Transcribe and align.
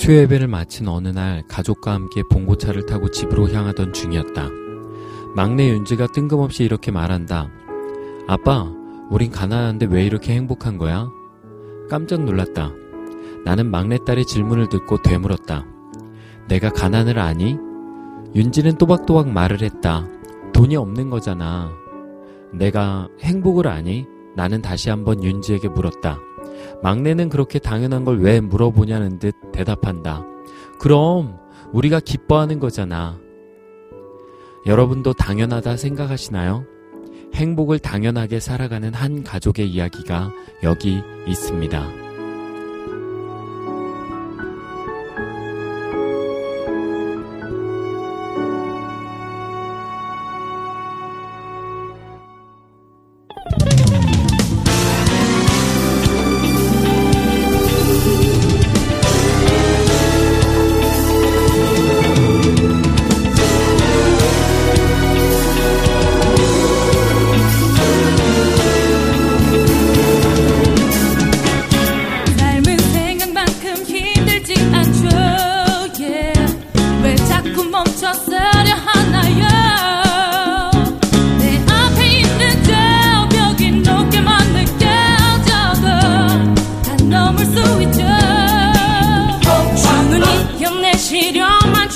수요예배를 0.00 0.48
마친 0.48 0.88
어느 0.88 1.08
날 1.08 1.42
가족과 1.46 1.92
함께 1.92 2.22
봉고차를 2.22 2.86
타고 2.86 3.10
집으로 3.10 3.50
향하던 3.50 3.92
중이었다. 3.92 4.48
막내 5.36 5.68
윤지가 5.68 6.06
뜬금없이 6.06 6.64
이렇게 6.64 6.90
말한다. 6.90 7.50
아빠, 8.26 8.72
우린 9.10 9.30
가난한데 9.30 9.88
왜 9.90 10.06
이렇게 10.06 10.32
행복한 10.32 10.78
거야? 10.78 11.10
깜짝 11.90 12.24
놀랐다. 12.24 12.72
나는 13.44 13.70
막내딸의 13.70 14.24
질문을 14.24 14.70
듣고 14.70 15.02
되물었다. 15.02 15.66
내가 16.48 16.70
가난을 16.70 17.18
아니? 17.18 17.58
윤지는 18.34 18.78
또박또박 18.78 19.28
말을 19.28 19.60
했다. 19.60 20.08
돈이 20.54 20.76
없는 20.76 21.10
거잖아. 21.10 21.72
내가 22.54 23.06
행복을 23.20 23.68
아니? 23.68 24.06
나는 24.34 24.62
다시 24.62 24.88
한번 24.88 25.22
윤지에게 25.22 25.68
물었다. 25.68 26.20
막내는 26.82 27.28
그렇게 27.28 27.58
당연한 27.58 28.04
걸 28.04 28.18
왜 28.18 28.40
물어보냐는 28.40 29.18
듯 29.18 29.34
대답한다. 29.52 30.24
그럼 30.78 31.36
우리가 31.72 32.00
기뻐하는 32.00 32.58
거잖아. 32.58 33.18
여러분도 34.66 35.12
당연하다 35.12 35.76
생각하시나요? 35.76 36.64
행복을 37.34 37.78
당연하게 37.78 38.40
살아가는 38.40 38.92
한 38.92 39.22
가족의 39.22 39.68
이야기가 39.70 40.32
여기 40.64 41.02
있습니다. 41.26 41.99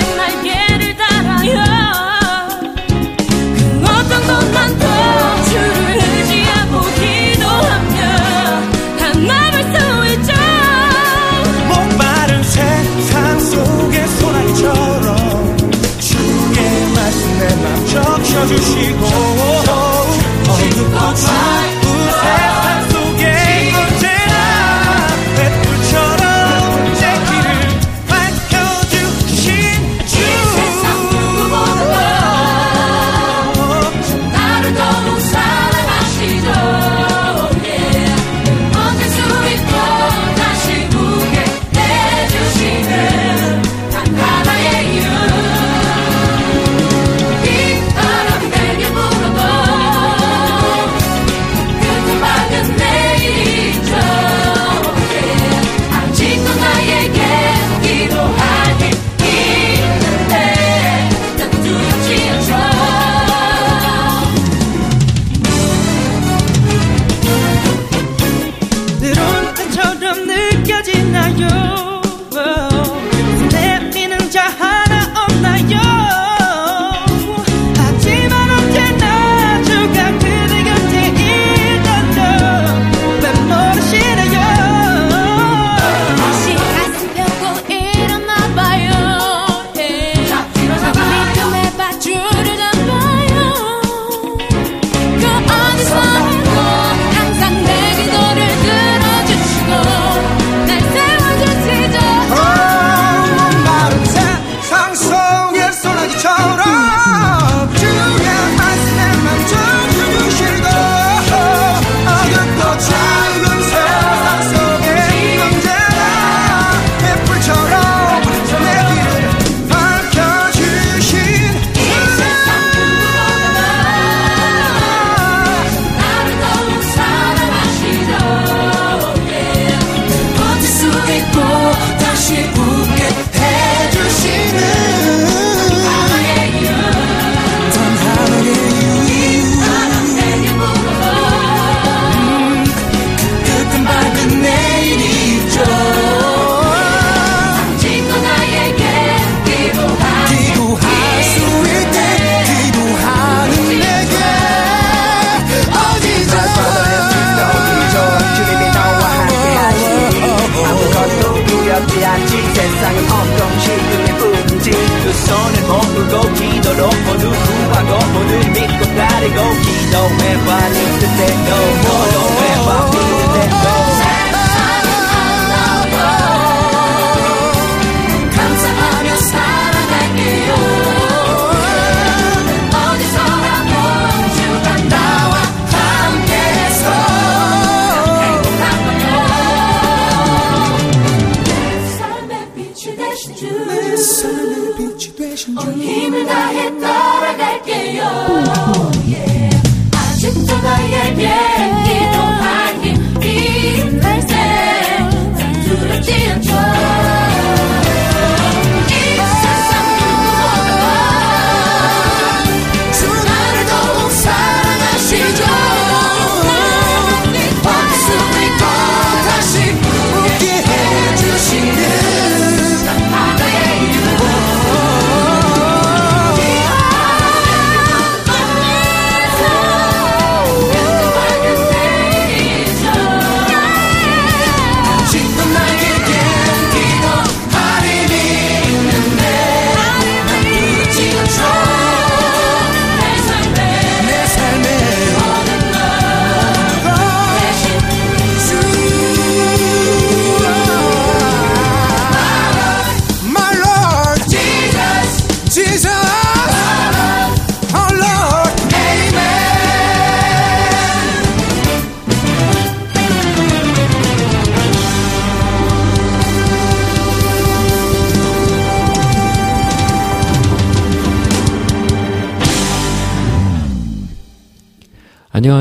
이 20.64 20.92
발생 20.94 21.51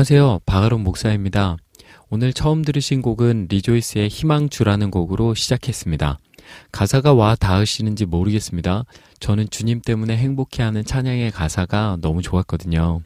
안녕하세요. 0.01 0.39
바가론 0.47 0.81
목사입니다. 0.81 1.57
오늘 2.09 2.33
처음 2.33 2.63
들으신 2.63 3.03
곡은 3.03 3.49
리조이스의 3.51 4.07
희망주라는 4.07 4.89
곡으로 4.89 5.35
시작했습니다. 5.35 6.17
가사가 6.71 7.13
와 7.13 7.35
닿으시는지 7.35 8.07
모르겠습니다. 8.07 8.85
저는 9.19 9.51
주님 9.51 9.79
때문에 9.79 10.17
행복해하는 10.17 10.83
찬양의 10.83 11.29
가사가 11.29 11.99
너무 12.01 12.23
좋았거든요. 12.23 13.01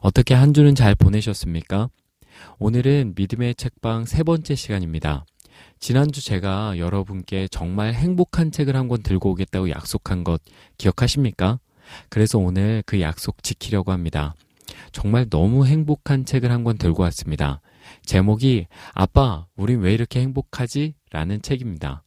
어떻게 0.00 0.34
한 0.34 0.54
주는 0.54 0.76
잘 0.76 0.94
보내셨습니까? 0.94 1.88
오늘은 2.60 3.14
믿음의 3.16 3.56
책방 3.56 4.04
세 4.04 4.22
번째 4.22 4.54
시간입니다. 4.54 5.24
지난주 5.80 6.24
제가 6.24 6.78
여러분께 6.78 7.48
정말 7.50 7.94
행복한 7.94 8.52
책을 8.52 8.76
한 8.76 8.86
권 8.86 9.02
들고 9.02 9.30
오겠다고 9.30 9.70
약속한 9.70 10.22
것 10.22 10.40
기억하십니까? 10.76 11.58
그래서 12.08 12.38
오늘 12.38 12.84
그 12.86 13.00
약속 13.00 13.42
지키려고 13.42 13.90
합니다. 13.90 14.36
정말 14.92 15.28
너무 15.28 15.66
행복한 15.66 16.24
책을 16.24 16.50
한 16.50 16.64
권 16.64 16.76
들고 16.78 17.02
왔습니다. 17.04 17.60
제목이 18.04 18.66
아빠, 18.92 19.46
우린 19.56 19.80
왜 19.80 19.94
이렇게 19.94 20.20
행복하지? 20.20 20.94
라는 21.10 21.40
책입니다. 21.40 22.02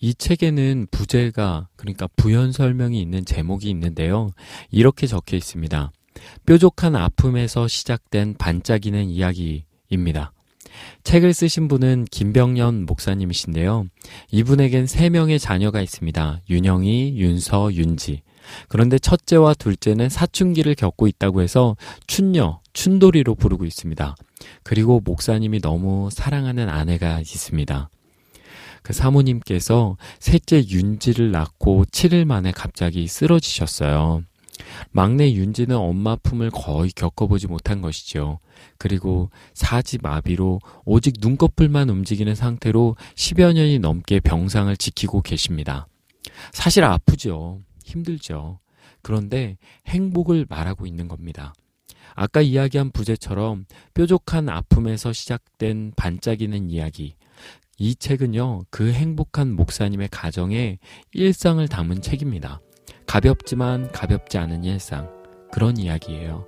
이 0.00 0.14
책에는 0.14 0.88
부제가, 0.90 1.68
그러니까 1.76 2.08
부연 2.16 2.52
설명이 2.52 3.00
있는 3.00 3.24
제목이 3.24 3.70
있는데요. 3.70 4.30
이렇게 4.70 5.06
적혀 5.06 5.36
있습니다. 5.36 5.92
뾰족한 6.44 6.96
아픔에서 6.96 7.68
시작된 7.68 8.34
반짝이는 8.38 9.08
이야기입니다. 9.08 10.32
책을 11.04 11.32
쓰신 11.34 11.68
분은 11.68 12.06
김병년 12.10 12.86
목사님이신데요. 12.86 13.86
이분에겐 14.32 14.86
세 14.86 15.08
명의 15.08 15.38
자녀가 15.38 15.80
있습니다. 15.80 16.40
윤영이, 16.50 17.16
윤서, 17.18 17.74
윤지. 17.74 18.22
그런데 18.68 18.98
첫째와 18.98 19.54
둘째는 19.54 20.08
사춘기를 20.08 20.74
겪고 20.74 21.06
있다고 21.06 21.42
해서 21.42 21.76
춘녀, 22.06 22.60
춘돌이로 22.72 23.34
부르고 23.34 23.64
있습니다. 23.64 24.14
그리고 24.62 25.00
목사님이 25.04 25.60
너무 25.60 26.08
사랑하는 26.10 26.68
아내가 26.68 27.20
있습니다. 27.20 27.90
그 28.82 28.92
사모님께서 28.92 29.96
셋째 30.18 30.64
윤지를 30.66 31.30
낳고 31.30 31.84
7일 31.84 32.24
만에 32.24 32.50
갑자기 32.50 33.06
쓰러지셨어요. 33.06 34.24
막내 34.90 35.32
윤지는 35.32 35.76
엄마 35.76 36.16
품을 36.16 36.50
거의 36.50 36.90
겪어보지 36.92 37.46
못한 37.46 37.80
것이죠. 37.80 38.38
그리고 38.78 39.30
사지 39.54 39.98
마비로 40.00 40.60
오직 40.84 41.14
눈꺼풀만 41.20 41.88
움직이는 41.88 42.34
상태로 42.34 42.96
10여 43.14 43.54
년이 43.54 43.78
넘게 43.78 44.20
병상을 44.20 44.76
지키고 44.76 45.22
계십니다. 45.22 45.86
사실 46.52 46.84
아프죠. 46.84 47.60
힘들죠. 47.92 48.58
그런데 49.02 49.56
행복을 49.86 50.46
말하고 50.48 50.86
있는 50.86 51.08
겁니다. 51.08 51.52
아까 52.14 52.40
이야기한 52.40 52.90
부제처럼 52.90 53.66
뾰족한 53.94 54.48
아픔에서 54.48 55.12
시작된 55.12 55.92
반짝이는 55.96 56.70
이야기. 56.70 57.16
이 57.78 57.94
책은요, 57.94 58.64
그 58.70 58.92
행복한 58.92 59.54
목사님의 59.54 60.08
가정의 60.10 60.78
일상을 61.12 61.66
담은 61.68 62.02
책입니다. 62.02 62.60
가볍지만 63.06 63.90
가볍지 63.92 64.38
않은 64.38 64.64
일상. 64.64 65.10
그런 65.50 65.76
이야기예요. 65.76 66.46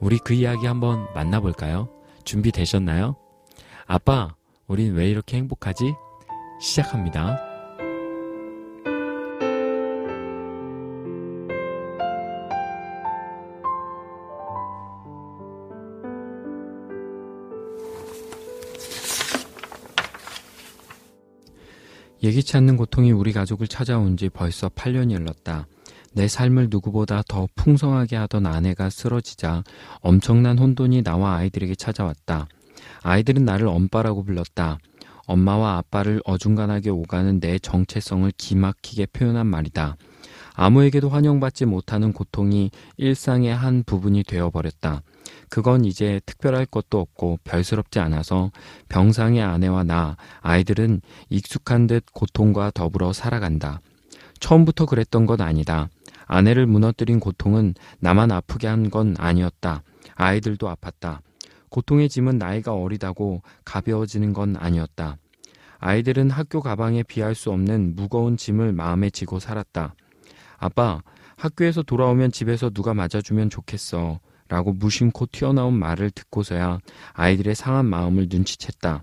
우리 0.00 0.18
그 0.18 0.34
이야기 0.34 0.66
한번 0.66 1.06
만나볼까요? 1.14 1.88
준비되셨나요? 2.24 3.16
아빠, 3.86 4.34
우린 4.66 4.94
왜 4.94 5.10
이렇게 5.10 5.36
행복하지? 5.36 5.92
시작합니다. 6.60 7.49
예기치 22.22 22.56
않는 22.58 22.76
고통이 22.76 23.12
우리 23.12 23.32
가족을 23.32 23.66
찾아온 23.66 24.16
지 24.16 24.28
벌써 24.28 24.68
8년이 24.68 25.18
흘렀다. 25.18 25.66
내 26.12 26.28
삶을 26.28 26.68
누구보다 26.70 27.22
더 27.28 27.46
풍성하게 27.54 28.16
하던 28.16 28.46
아내가 28.46 28.90
쓰러지자 28.90 29.62
엄청난 30.00 30.58
혼돈이 30.58 31.02
나와 31.02 31.36
아이들에게 31.36 31.74
찾아왔다. 31.76 32.48
아이들은 33.02 33.44
나를 33.44 33.68
엄빠라고 33.68 34.24
불렀다. 34.24 34.78
엄마와 35.26 35.78
아빠를 35.78 36.20
어중간하게 36.24 36.90
오가는 36.90 37.40
내 37.40 37.58
정체성을 37.58 38.30
기막히게 38.36 39.06
표현한 39.06 39.46
말이다. 39.46 39.96
아무에게도 40.54 41.08
환영받지 41.08 41.64
못하는 41.64 42.12
고통이 42.12 42.70
일상의 42.96 43.54
한 43.54 43.84
부분이 43.84 44.24
되어버렸다. 44.24 45.02
그건 45.50 45.84
이제 45.84 46.20
특별할 46.24 46.64
것도 46.64 47.00
없고 47.00 47.40
별스럽지 47.44 47.98
않아서 47.98 48.52
병상의 48.88 49.42
아내와 49.42 49.84
나, 49.84 50.16
아이들은 50.40 51.02
익숙한 51.28 51.88
듯 51.88 52.04
고통과 52.12 52.70
더불어 52.70 53.12
살아간다. 53.12 53.80
처음부터 54.38 54.86
그랬던 54.86 55.26
건 55.26 55.40
아니다. 55.40 55.88
아내를 56.26 56.66
무너뜨린 56.66 57.18
고통은 57.20 57.74
나만 57.98 58.30
아프게 58.30 58.68
한 58.68 58.88
건 58.90 59.16
아니었다. 59.18 59.82
아이들도 60.14 60.68
아팠다. 60.68 61.18
고통의 61.68 62.08
짐은 62.08 62.38
나이가 62.38 62.72
어리다고 62.74 63.42
가벼워지는 63.64 64.32
건 64.32 64.56
아니었다. 64.56 65.18
아이들은 65.78 66.30
학교 66.30 66.60
가방에 66.60 67.02
비할 67.02 67.34
수 67.34 67.50
없는 67.50 67.96
무거운 67.96 68.36
짐을 68.36 68.72
마음에 68.72 69.10
지고 69.10 69.40
살았다. 69.40 69.94
아빠, 70.58 71.02
학교에서 71.36 71.82
돌아오면 71.82 72.32
집에서 72.32 72.70
누가 72.70 72.94
맞아주면 72.94 73.50
좋겠어. 73.50 74.20
라고 74.50 74.72
무심코 74.72 75.26
튀어나온 75.30 75.78
말을 75.78 76.10
듣고서야 76.10 76.80
아이들의 77.12 77.54
상한 77.54 77.86
마음을 77.86 78.28
눈치챘다. 78.28 79.00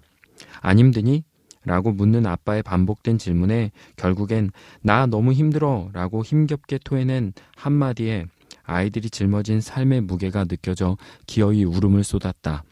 안 0.62 0.78
힘드니? 0.78 1.24
라고 1.64 1.92
묻는 1.92 2.26
아빠의 2.26 2.64
반복된 2.64 3.18
질문에 3.18 3.72
결국엔 3.96 4.52
나 4.82 5.06
너무 5.06 5.32
힘들어 5.32 5.90
라고 5.94 6.24
힘겹게 6.24 6.80
토해낸 6.84 7.34
한마디에 7.56 8.26
아이들이 8.64 9.10
짊어진 9.10 9.62
삶의 9.62 10.02
무게가 10.02 10.44
느껴져 10.44 10.98
기어이 11.26 11.64
울음을 11.64 12.04
쏟았다. 12.04 12.64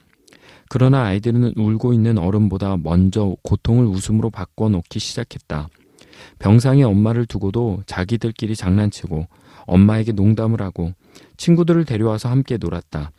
그러나 0.68 1.06
아이들은 1.06 1.54
울고 1.56 1.94
있는 1.94 2.18
어른보다 2.18 2.76
먼저 2.78 3.36
고통을 3.42 3.86
웃음으로 3.86 4.30
바꿔놓기 4.30 5.00
시작했다. 5.00 5.70
병상에 6.40 6.84
엄마를 6.84 7.26
두고도 7.26 7.84
자기들끼리 7.86 8.56
장난치고 8.56 9.28
엄마에게 9.66 10.12
농담을 10.12 10.62
하고 10.62 10.94
친구들을 11.38 11.86
데려와서 11.86 12.30
함께 12.30 12.58
놀았다. 12.58 13.12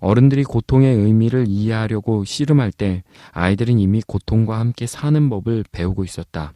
어른들이 0.00 0.44
고통의 0.44 0.94
의미를 0.96 1.46
이해하려고 1.48 2.24
씨름할 2.24 2.72
때 2.72 3.02
아이들은 3.32 3.78
이미 3.78 4.02
고통과 4.06 4.58
함께 4.58 4.86
사는 4.86 5.28
법을 5.28 5.64
배우고 5.72 6.04
있었다. 6.04 6.52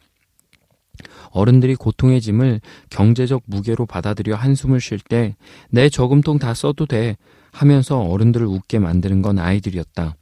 어른들이 1.30 1.75
고통의 1.75 2.20
짐을 2.20 2.61
경제적 2.88 3.42
무게로 3.46 3.87
받아들여 3.87 4.37
한숨을 4.37 4.80
쉴 4.80 5.00
때 5.00 5.34
내 5.70 5.88
저금통 5.88 6.38
다 6.38 6.54
써도 6.54 6.87
돼 6.87 7.16
하면서 7.52 7.99
어른들을 8.00 8.46
웃게 8.46 8.78
만드는 8.78 9.20
건 9.20 9.38
아이들이었다. 9.38 10.16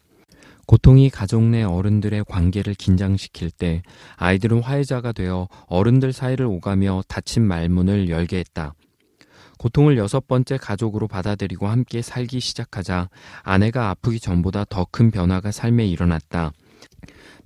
고통이 0.66 1.10
가족 1.10 1.42
내 1.42 1.62
어른들의 1.62 2.24
관계를 2.24 2.74
긴장시킬 2.74 3.50
때 3.50 3.82
아이들은 4.16 4.62
화해자가 4.62 5.12
되어 5.12 5.48
어른들 5.66 6.12
사이를 6.12 6.46
오가며 6.46 7.02
닫힌 7.08 7.42
말문을 7.46 8.08
열게 8.08 8.38
했다. 8.38 8.74
고통을 9.62 9.96
여섯 9.96 10.26
번째 10.26 10.56
가족으로 10.56 11.06
받아들이고 11.06 11.68
함께 11.68 12.02
살기 12.02 12.40
시작하자 12.40 13.08
아내가 13.44 13.90
아프기 13.90 14.18
전보다 14.18 14.64
더 14.68 14.86
큰 14.90 15.12
변화가 15.12 15.52
삶에 15.52 15.86
일어났다. 15.86 16.50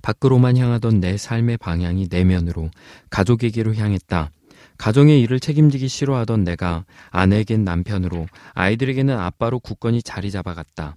밖으로만 0.01 0.57
향하던 0.57 0.99
내 0.99 1.15
삶의 1.15 1.57
방향이 1.57 2.07
내면으로 2.09 2.71
가족에게로 3.11 3.75
향했다. 3.75 4.31
가정의 4.79 5.21
일을 5.21 5.39
책임지기 5.39 5.87
싫어하던 5.87 6.43
내가 6.43 6.85
아내에겐 7.11 7.63
남편으로 7.63 8.25
아이들에게는 8.55 9.15
아빠로 9.15 9.59
굳건히 9.59 10.01
자리 10.01 10.31
잡아갔다. 10.31 10.95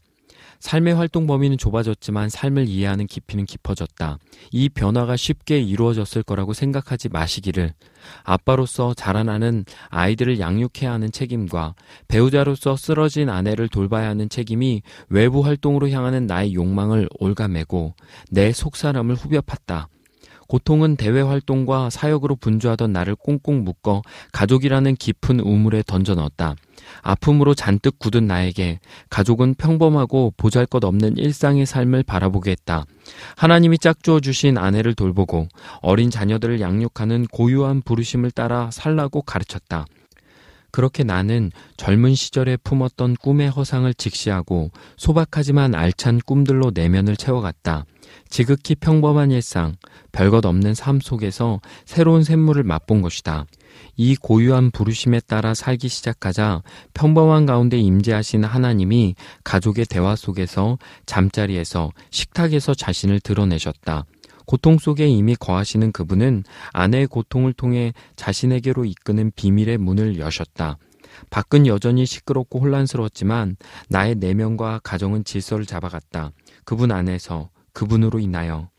삶의 0.61 0.95
활동 0.95 1.27
범위는 1.27 1.59
좁아졌지만 1.59 2.29
삶을 2.29 2.69
이해하는 2.69 3.07
깊이는 3.07 3.47
깊어졌다. 3.47 4.19
이 4.53 4.69
변화가 4.69 5.17
쉽게 5.17 5.59
이루어졌을 5.59 6.23
거라고 6.23 6.53
생각하지 6.53 7.09
마시기를 7.09 7.73
아빠로서 8.25 8.95
자라나는 8.95 9.65
아이들을 9.89 10.39
양육해야 10.39 10.93
하는 10.93 11.11
책임과 11.11 11.75
배우자로서 12.09 12.77
쓰러진 12.77 13.29
아내를 13.29 13.69
돌봐야 13.69 14.09
하는 14.11 14.29
책임이 14.29 14.83
외부 15.09 15.41
활동으로 15.41 15.89
향하는 15.91 16.27
나의 16.27 16.55
욕망을 16.55 17.09
올가매고 17.19 17.95
내 18.31 18.53
속사람을 18.53 19.15
후벼 19.15 19.41
팠다. 19.41 19.87
고통은 20.51 20.97
대외 20.97 21.21
활동과 21.21 21.91
사역으로 21.91 22.35
분주하던 22.35 22.93
나를 22.93 23.15
꽁꽁 23.15 23.63
묶어 23.63 24.03
가족이라는 24.33 24.97
깊은 24.97 25.39
우물에 25.39 25.85
던져 25.87 26.17
넣었다. 26.17 26.57
아픔으로 27.03 27.55
잔뜩 27.55 28.01
굳은 28.01 28.27
나에게 28.27 28.81
가족은 29.11 29.55
평범하고 29.55 30.35
보잘 30.37 30.67
것 30.67 30.83
없는 30.83 31.19
일상의 31.19 31.67
삶을 31.67 32.03
바라보게 32.03 32.51
했다. 32.51 32.85
하나님이 33.37 33.79
짝주어 33.79 34.19
주신 34.19 34.59
아내를 34.59 34.95
돌보고 34.95 35.47
어린 35.83 36.11
자녀들을 36.11 36.61
양육하는 36.61 37.29
고유한 37.29 37.81
부르심을 37.81 38.33
따라 38.33 38.73
살라고 38.73 39.23
가르쳤다. 39.23 39.87
그렇게 40.73 41.05
나는 41.05 41.51
젊은 41.77 42.15
시절에 42.15 42.57
품었던 42.57 43.17
꿈의 43.17 43.51
허상을 43.51 43.93
직시하고 43.95 44.71
소박하지만 44.97 45.75
알찬 45.75 46.21
꿈들로 46.25 46.73
내면을 46.75 47.17
채워갔다. 47.17 47.85
지극히 48.29 48.75
평범한 48.75 49.31
일상, 49.31 49.77
별것 50.13 50.47
없는 50.47 50.75
삶 50.75 51.01
속에서 51.01 51.61
새로운 51.85 52.23
샘물을 52.23 52.63
맛본 52.63 53.03
것이다. 53.03 53.47
이 53.97 54.17
고유한 54.17 54.71
부르심에 54.71 55.21
따라 55.21 55.55
살기 55.55 55.89
시작하자 55.89 56.63
평범한 56.95 57.47
가운데 57.47 57.79
임재하신 57.79 58.45
하나님이 58.45 59.15
가족의 59.45 59.87
대화 59.87 60.17
속에서 60.17 60.79
잠자리에서 61.07 61.91
식탁에서 62.11 62.75
자신을 62.75 63.21
드러내셨다. 63.21 64.05
고통 64.51 64.79
속에 64.79 65.07
이미 65.07 65.37
거하시는 65.37 65.93
그분은 65.93 66.43
아내의 66.73 67.07
고통을 67.07 67.53
통해 67.53 67.93
자신에게로 68.17 68.85
이끄는 68.85 69.31
비밀의 69.37 69.79
문을 69.79 70.19
여셨다. 70.19 70.77
밖은 71.31 71.69
여전히 71.69 72.05
시끄럽고 72.05 72.59
혼란스러웠지만 72.59 73.57
나의 73.91 74.17
내면과 74.17 74.81
가정은 74.83 75.23
질서를 75.23 75.67
잡아갔다. 75.67 76.33
그분 76.65 76.91
안에서 76.91 77.51
그분으로 77.75 78.19
인하여 78.19 78.71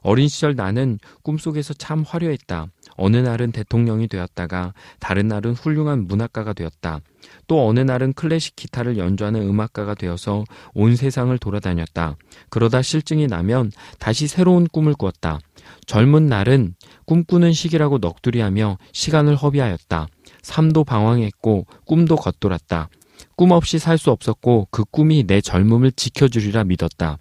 어린 0.00 0.26
시절 0.26 0.54
나는 0.54 0.98
꿈속에서 1.22 1.74
참 1.74 2.02
화려했다. 2.02 2.68
어느 2.96 3.16
날은 3.16 3.52
대통령이 3.52 4.08
되었다가 4.08 4.74
다른 5.00 5.28
날은 5.28 5.54
훌륭한 5.54 6.06
문학가가 6.06 6.52
되었다. 6.52 7.00
또 7.46 7.66
어느 7.66 7.80
날은 7.80 8.12
클래식 8.12 8.56
기타를 8.56 8.98
연주하는 8.98 9.42
음악가가 9.42 9.94
되어서 9.94 10.44
온 10.74 10.96
세상을 10.96 11.36
돌아다녔다. 11.38 12.16
그러다 12.50 12.82
실증이 12.82 13.26
나면 13.26 13.72
다시 13.98 14.26
새로운 14.26 14.66
꿈을 14.66 14.94
꾸었다. 14.94 15.40
젊은 15.86 16.26
날은 16.26 16.74
꿈꾸는 17.06 17.52
시기라고 17.52 17.98
넋두리하며 17.98 18.78
시간을 18.92 19.36
허비하였다. 19.36 20.08
삶도 20.42 20.84
방황했고 20.84 21.66
꿈도 21.86 22.16
겉돌았다. 22.16 22.88
꿈 23.36 23.50
없이 23.50 23.78
살 23.78 23.98
수 23.98 24.10
없었고 24.10 24.68
그 24.70 24.84
꿈이 24.84 25.24
내 25.26 25.40
젊음을 25.40 25.92
지켜주리라 25.92 26.64
믿었다. 26.64 27.18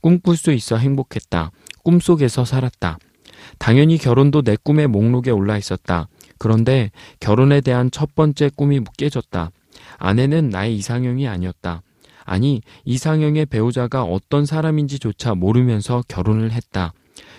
꿈꿀 0.00 0.36
수 0.36 0.52
있어 0.52 0.76
행복했다. 0.76 1.50
꿈속에서 1.82 2.44
살았다. 2.44 2.98
당연히 3.58 3.98
결혼도 3.98 4.42
내 4.42 4.56
꿈의 4.62 4.86
목록에 4.86 5.30
올라 5.30 5.56
있었다. 5.56 6.08
그런데 6.38 6.90
결혼에 7.20 7.60
대한 7.60 7.90
첫 7.90 8.14
번째 8.14 8.50
꿈이 8.54 8.80
깨졌다. 8.96 9.50
아내는 9.98 10.50
나의 10.50 10.76
이상형이 10.76 11.28
아니었다. 11.28 11.82
아니, 12.24 12.62
이상형의 12.84 13.46
배우자가 13.46 14.02
어떤 14.02 14.46
사람인지조차 14.46 15.34
모르면서 15.34 16.02
결혼을 16.08 16.52
했다. 16.52 16.92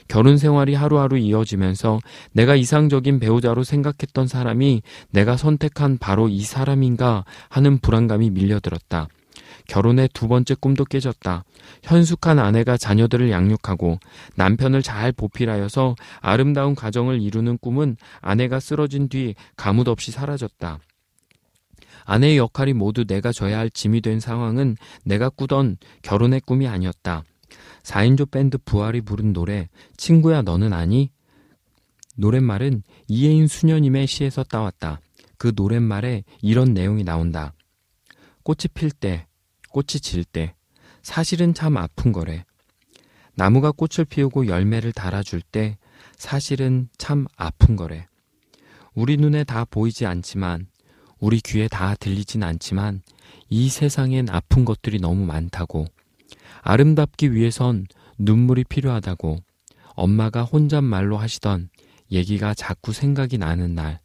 결혼 0.07 0.37
생활이 0.37 0.75
하루하루 0.75 1.17
이어지면서 1.17 1.99
내가 2.31 2.55
이상적인 2.55 3.19
배우자로 3.19 3.63
생각했던 3.63 4.27
사람이 4.27 4.83
내가 5.09 5.35
선택한 5.35 5.97
바로 5.97 6.29
이 6.29 6.41
사람인가 6.41 7.25
하는 7.49 7.79
불안감이 7.79 8.29
밀려들었다. 8.29 9.07
결혼의 9.67 10.09
두 10.13 10.27
번째 10.27 10.55
꿈도 10.55 10.85
깨졌다. 10.85 11.43
현숙한 11.83 12.39
아내가 12.39 12.77
자녀들을 12.77 13.29
양육하고 13.29 13.99
남편을 14.35 14.81
잘 14.81 15.11
보필하여서 15.11 15.95
아름다운 16.21 16.75
가정을 16.75 17.21
이루는 17.21 17.57
꿈은 17.59 17.97
아내가 18.21 18.59
쓰러진 18.59 19.09
뒤 19.09 19.35
가뭇 19.55 19.87
없이 19.87 20.11
사라졌다. 20.11 20.79
아내의 22.05 22.37
역할이 22.37 22.73
모두 22.73 23.05
내가 23.05 23.31
져야 23.31 23.57
할 23.57 23.69
짐이 23.69 24.01
된 24.01 24.19
상황은 24.19 24.77
내가 25.03 25.29
꾸던 25.29 25.77
결혼의 26.03 26.41
꿈이 26.41 26.67
아니었다. 26.67 27.23
4인조 27.83 28.31
밴드 28.31 28.57
부활이 28.57 29.01
부른 29.01 29.33
노래 29.33 29.69
친구야 29.97 30.41
너는 30.41 30.73
아니? 30.73 31.11
노랫말은 32.17 32.83
이혜인 33.07 33.47
수녀님의 33.47 34.07
시에서 34.07 34.43
따왔다. 34.43 34.99
그 35.37 35.51
노랫말에 35.55 36.23
이런 36.41 36.73
내용이 36.73 37.03
나온다. 37.03 37.53
꽃이 38.43 38.69
필 38.73 38.91
때 38.91 39.27
꽃이 39.75 39.99
질 39.99 40.23
때 40.23 40.55
사실은 41.03 41.53
참 41.53 41.75
아픈 41.75 42.13
거래. 42.13 42.45
나무가 43.33 43.73
꽃을 43.73 44.05
피우고 44.05 44.47
열매를 44.47 44.93
달아줄 44.93 45.41
때 45.41 45.77
사실은 46.15 46.87
참 46.97 47.25
아픈 47.35 47.75
거래. 47.75 48.07
우리 48.93 49.17
눈에 49.17 49.43
다 49.43 49.65
보이지 49.65 50.05
않지만 50.05 50.67
우리 51.19 51.41
귀에 51.41 51.67
다 51.67 51.93
들리진 51.95 52.41
않지만 52.41 53.01
이 53.49 53.67
세상엔 53.67 54.29
아픈 54.29 54.63
것들이 54.63 54.99
너무 55.01 55.25
많다고. 55.25 55.87
아름답기 56.61 57.33
위해선 57.33 57.85
눈물이 58.17 58.63
필요하다고 58.63 59.39
엄마가 59.95 60.43
혼잣말로 60.43 61.17
하시던 61.17 61.67
얘기가 62.13 62.53
자꾸 62.53 62.93
생각이 62.93 63.37
나는 63.37 63.75
날. 63.75 63.99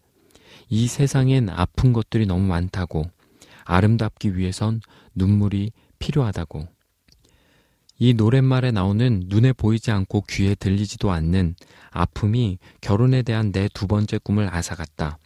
이 0.69 0.89
세상엔 0.89 1.49
아픈 1.49 1.93
것들이 1.93 2.27
너무 2.27 2.45
많다고. 2.49 3.05
아름답기 3.65 4.37
위해선 4.37 4.81
눈물이 5.15 5.73
필요하다고. 5.99 6.67
이 7.99 8.15
노랫말에 8.15 8.71
나오는 8.71 9.25
눈에 9.27 9.53
보이지 9.53 9.91
않고 9.91 10.23
귀에 10.29 10.55
들리지도 10.55 11.11
않는 11.11 11.55
아픔이 11.91 12.59
결혼에 12.81 13.23
대한 13.23 13.53
내 13.53 13.69
두 13.75 13.87
번째 13.87 14.19
꿈을 14.19 14.49
앗아갔다. 14.55 15.19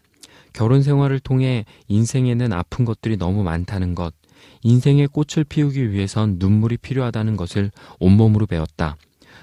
결혼 0.53 0.83
생활을 0.83 1.21
통해 1.21 1.65
인생에는 1.89 2.53
아픈 2.53 2.85
것들이 2.85 3.17
너무 3.17 3.43
많다는 3.43 3.95
것, 3.95 4.15
인생의 4.63 5.09
꽃을 5.09 5.45
피우기 5.49 5.91
위해선 5.93 6.37
눈물이 6.39 6.77
필요하다는 6.79 7.37
것을 7.37 7.71
온몸으로 8.01 8.47
배웠다. 8.47 8.97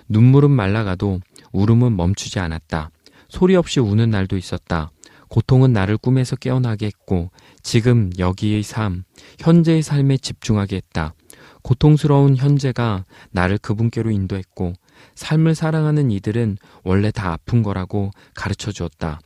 눈물은 0.10 0.51
말라가도 0.51 1.19
울음은 1.53 1.95
멈추지 1.95 2.39
않았다. 2.39 2.91
소리 3.29 3.55
없이 3.55 3.79
우는 3.79 4.10
날도 4.10 4.38
있었다. 4.38 4.91
고통은 5.32 5.72
나를 5.72 5.98
꿈에서 5.98 6.36
깨어나게 6.36 6.88
했고 6.88 7.32
지금 7.64 8.12
여기의 8.20 8.64
삶, 8.64 9.06
현재의 9.40 9.82
삶에 9.82 10.18
집중하게 10.18 10.76
했다. 10.76 11.14
고통스러운 11.62 12.36
현재가 12.36 13.06
나를 13.32 13.58
그분께로 13.58 14.12
인도했고 14.12 14.74
삶을 15.16 15.56
사랑하는 15.56 16.12
이들은 16.12 16.58
원래 16.84 17.12
다 17.12 17.32
아픈 17.32 17.64
거라고 17.64 18.12
가르쳐 18.36 18.74
주었다. 18.74 19.22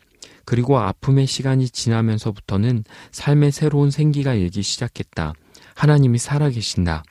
그리고 0.46 0.78
아픔의 0.78 1.26
시간이 1.26 1.70
지나면서부터는 1.70 2.84
삶의 3.12 3.52
새로운 3.52 3.90
생기가 3.90 4.36
일기 4.36 4.62
시작했다. 4.62 5.34
하나님이 5.74 6.20
살아계신다. 6.20 7.04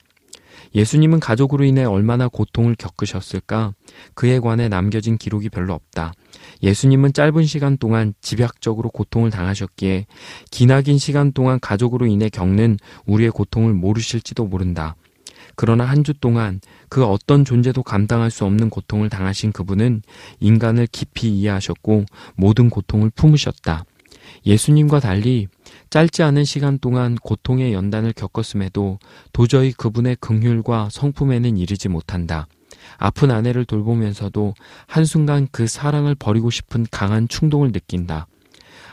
예수님은 0.75 1.21
가족으로 1.21 1.65
인해 1.65 1.85
얼마나 1.85 2.29
고통을 2.29 2.75
겪으셨을까? 2.75 3.75
그에 4.15 4.41
관해 4.41 4.69
남겨진 4.69 5.19
기록이 5.19 5.49
별로 5.49 5.73
없다. 5.75 6.13
예수님은 6.63 7.13
짧은 7.13 7.45
시간 7.45 7.77
동안 7.79 8.15
집약적으로 8.21 8.91
고통을 8.91 9.31
당하셨기에 9.31 10.07
기나긴 10.51 10.99
시간 10.99 11.33
동안 11.33 11.61
가족으로 11.61 12.07
인해 12.07 12.29
겪는 12.29 12.79
우리의 13.07 13.31
고통을 13.31 13.73
모르실지도 13.73 14.47
모른다. 14.47 14.97
그러나 15.57 15.85
한 15.85 16.03
주 16.03 16.13
동안 16.13 16.61
그 16.89 17.05
어떤 17.05 17.45
존재도 17.45 17.83
감당할 17.85 18.31
수 18.31 18.45
없는 18.45 18.69
고통을 18.69 19.09
당하신 19.09 19.53
그분은 19.53 20.03
인간을 20.41 20.89
깊이 20.91 21.29
이해하셨고 21.29 22.05
모든 22.35 22.69
고통을 22.69 23.11
품으셨다. 23.11 23.85
예수님과 24.47 25.01
달리 25.01 25.49
짧지 25.91 26.23
않은 26.23 26.45
시간 26.45 26.79
동안 26.79 27.15
고통의 27.17 27.73
연단을 27.73 28.13
겪었음에도 28.13 28.99
도저히 29.33 29.73
그분의 29.73 30.17
긍휼과 30.21 30.89
성품에는 30.91 31.57
이르지 31.57 31.89
못한다. 31.89 32.47
아픈 32.99 33.31
아내를 33.31 33.65
돌보면서도 33.65 34.55
한순간 34.87 35.49
그 35.51 35.67
사랑을 35.67 36.15
버리고 36.15 36.51
싶은 36.51 36.87
강한 36.91 37.29
충동을 37.29 37.73
느낀다. 37.73 38.27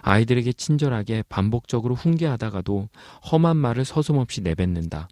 아이들에게 0.01 0.53
친절하게 0.53 1.23
반복적으로 1.29 1.95
훈계하다가도 1.95 2.89
험한 3.31 3.57
말을 3.57 3.85
서슴없이 3.85 4.41
내뱉는다. 4.41 5.07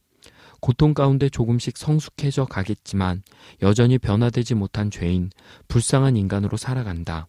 고통 0.61 0.93
가운데 0.93 1.29
조금씩 1.29 1.77
성숙해져 1.77 2.45
가겠지만 2.45 3.23
여전히 3.61 3.97
변화되지 3.97 4.55
못한 4.55 4.91
죄인, 4.91 5.29
불쌍한 5.67 6.17
인간으로 6.17 6.57
살아간다. 6.57 7.27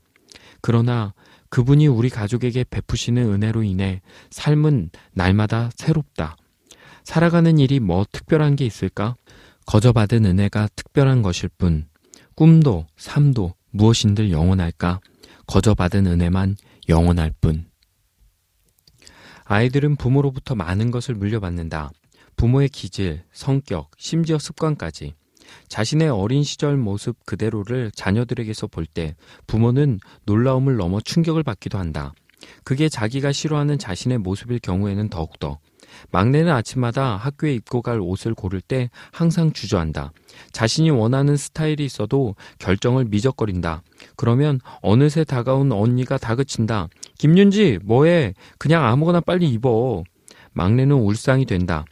그러나 0.60 1.14
그분이 1.50 1.88
우리 1.88 2.08
가족에게 2.08 2.64
베푸시는 2.64 3.22
은혜로 3.32 3.62
인해 3.64 4.00
삶은 4.30 4.90
날마다 5.12 5.70
새롭다. 5.76 6.36
살아가는 7.04 7.58
일이 7.58 7.80
뭐 7.80 8.06
특별한 8.10 8.56
게 8.56 8.64
있을까? 8.64 9.16
거저 9.66 9.92
받은 9.92 10.24
은혜가 10.24 10.68
특별한 10.74 11.22
것일 11.22 11.50
뿐, 11.58 11.88
꿈도 12.34 12.86
삶도 12.96 13.54
무엇인들 13.70 14.30
영원할까? 14.30 15.00
거저 15.46 15.74
받은 15.74 16.06
은혜만 16.06 16.56
영원할 16.88 17.32
뿐. 17.40 17.66
아이들은 19.44 19.96
부모로부터 19.96 20.54
많은 20.54 20.92
것을 20.92 21.16
물려받는다. 21.16 21.90
부모의 22.36 22.68
기질, 22.68 23.24
성격, 23.32 23.90
심지어 23.98 24.38
습관까지. 24.38 25.14
자신의 25.68 26.08
어린 26.08 26.42
시절 26.42 26.76
모습 26.76 27.16
그대로를 27.26 27.90
자녀들에게서 27.94 28.66
볼 28.66 28.86
때 28.86 29.14
부모는 29.46 30.00
놀라움을 30.24 30.76
넘어 30.76 31.00
충격을 31.00 31.42
받기도 31.42 31.78
한다. 31.78 32.12
그게 32.64 32.88
자기가 32.88 33.32
싫어하는 33.32 33.78
자신의 33.78 34.18
모습일 34.18 34.58
경우에는 34.60 35.08
더욱더. 35.10 35.58
막내는 36.10 36.52
아침마다 36.52 37.16
학교에 37.16 37.54
입고 37.54 37.82
갈 37.82 38.00
옷을 38.00 38.34
고를 38.34 38.60
때 38.60 38.90
항상 39.12 39.52
주저한다. 39.52 40.12
자신이 40.52 40.90
원하는 40.90 41.36
스타일이 41.36 41.84
있어도 41.84 42.36
결정을 42.58 43.06
미적거린다. 43.06 43.82
그러면 44.16 44.60
어느새 44.82 45.24
다가온 45.24 45.72
언니가 45.72 46.16
다그친다. 46.16 46.88
김윤지, 47.18 47.80
뭐해? 47.84 48.34
그냥 48.58 48.84
아무거나 48.86 49.20
빨리 49.20 49.48
입어. 49.50 50.04
막내는 50.52 50.96
울상이 50.96 51.44
된다. 51.44 51.84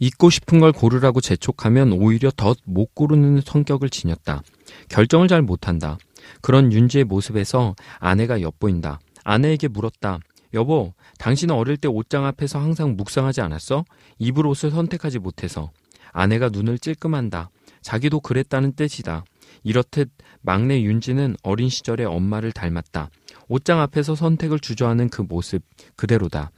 입고 0.00 0.30
싶은 0.30 0.60
걸 0.60 0.72
고르라고 0.72 1.20
재촉하면 1.20 1.92
오히려 1.92 2.30
더 2.36 2.54
못 2.64 2.94
고르는 2.94 3.40
성격을 3.44 3.90
지녔다. 3.90 4.42
결정을 4.88 5.28
잘 5.28 5.42
못한다. 5.42 5.98
그런 6.40 6.72
윤지의 6.72 7.04
모습에서 7.04 7.74
아내가 7.98 8.40
엿보인다. 8.40 9.00
아내에게 9.24 9.68
물었다. 9.68 10.18
여보, 10.54 10.94
당신은 11.18 11.54
어릴 11.54 11.76
때 11.76 11.88
옷장 11.88 12.24
앞에서 12.26 12.60
항상 12.60 12.96
묵상하지 12.96 13.40
않았어? 13.40 13.84
입을 14.18 14.46
옷을 14.46 14.70
선택하지 14.70 15.18
못해서. 15.18 15.70
아내가 16.12 16.48
눈을 16.48 16.78
찔끔한다. 16.78 17.50
자기도 17.82 18.20
그랬다는 18.20 18.72
뜻이다. 18.74 19.24
이렇듯 19.64 20.10
막내 20.42 20.82
윤지는 20.82 21.36
어린 21.42 21.68
시절에 21.68 22.04
엄마를 22.04 22.52
닮았다. 22.52 23.10
옷장 23.48 23.80
앞에서 23.80 24.14
선택을 24.14 24.60
주저하는 24.60 25.08
그 25.08 25.22
모습 25.22 25.62
그대로다. 25.96 26.50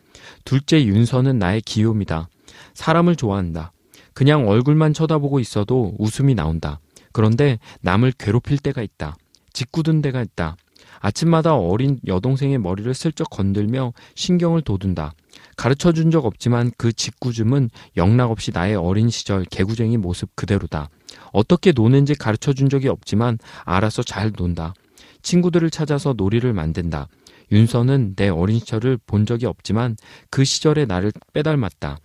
둘째 0.44 0.84
윤서는 0.84 1.38
나의 1.38 1.60
기욤이다. 1.62 2.28
사람을 2.76 3.16
좋아한다. 3.16 3.72
그냥 4.14 4.48
얼굴만 4.48 4.94
쳐다보고 4.94 5.40
있어도 5.40 5.94
웃음이 5.98 6.34
나온다. 6.34 6.80
그런데 7.12 7.58
남을 7.80 8.12
괴롭힐 8.18 8.58
때가 8.58 8.82
있다. 8.82 9.16
짓궂은 9.52 10.02
데가 10.02 10.22
있다. 10.22 10.56
아침마다 11.00 11.56
어린 11.56 11.98
여동생의 12.06 12.58
머리를 12.58 12.92
슬쩍 12.94 13.28
건들며 13.30 13.92
신경을 14.14 14.62
돋운다. 14.62 15.12
가르쳐 15.56 15.92
준 15.92 16.10
적 16.10 16.24
없지만 16.24 16.70
그 16.76 16.92
짓궂음은 16.92 17.70
영락없이 17.96 18.50
나의 18.52 18.76
어린 18.76 19.10
시절 19.10 19.44
개구쟁이 19.44 19.96
모습 19.96 20.34
그대로다. 20.36 20.88
어떻게 21.32 21.72
노는지 21.72 22.14
가르쳐 22.14 22.52
준 22.52 22.68
적이 22.68 22.88
없지만 22.88 23.38
알아서 23.64 24.02
잘 24.02 24.32
논다. 24.36 24.74
친구들을 25.22 25.70
찾아서 25.70 26.14
놀이를 26.16 26.52
만든다. 26.52 27.08
윤서는 27.52 28.14
내 28.16 28.28
어린 28.28 28.58
시절을 28.58 28.98
본 29.06 29.24
적이 29.26 29.46
없지만 29.46 29.96
그 30.30 30.44
시절에 30.44 30.84
나를 30.84 31.12
빼닮았다. 31.32 31.98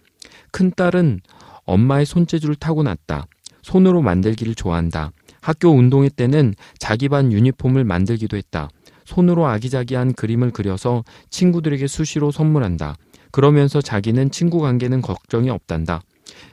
큰딸은 0.51 1.21
엄마의 1.65 2.05
손재주를 2.05 2.55
타고났다. 2.55 3.27
손으로 3.61 4.01
만들기를 4.01 4.55
좋아한다. 4.55 5.11
학교 5.41 5.69
운동회 5.69 6.09
때는 6.09 6.53
자기 6.79 7.09
반 7.09 7.31
유니폼을 7.31 7.83
만들기도 7.83 8.37
했다. 8.37 8.69
손으로 9.05 9.47
아기자기한 9.47 10.13
그림을 10.13 10.51
그려서 10.51 11.03
친구들에게 11.29 11.87
수시로 11.87 12.31
선물한다. 12.31 12.95
그러면서 13.31 13.81
자기는 13.81 14.31
친구 14.31 14.59
관계는 14.59 15.01
걱정이 15.01 15.49
없단다. 15.49 16.01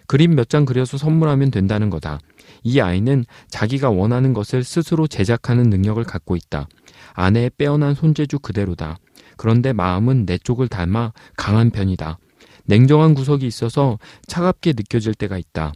그림 0.06 0.34
몇 0.34 0.48
장 0.48 0.64
그려서 0.64 0.96
선물하면 0.96 1.50
된다는 1.50 1.90
거다. 1.90 2.18
이 2.62 2.80
아이는 2.80 3.24
자기가 3.48 3.90
원하는 3.90 4.32
것을 4.32 4.64
스스로 4.64 5.06
제작하는 5.06 5.70
능력을 5.70 6.02
갖고 6.04 6.36
있다. 6.36 6.68
아내의 7.14 7.50
빼어난 7.56 7.94
손재주 7.94 8.38
그대로다. 8.40 8.98
그런데 9.36 9.72
마음은 9.72 10.26
내 10.26 10.38
쪽을 10.38 10.68
닮아 10.68 11.12
강한 11.36 11.70
편이다. 11.70 12.18
냉정한 12.68 13.14
구석이 13.14 13.46
있어서 13.46 13.98
차갑게 14.26 14.74
느껴질 14.76 15.14
때가 15.14 15.38
있다. 15.38 15.72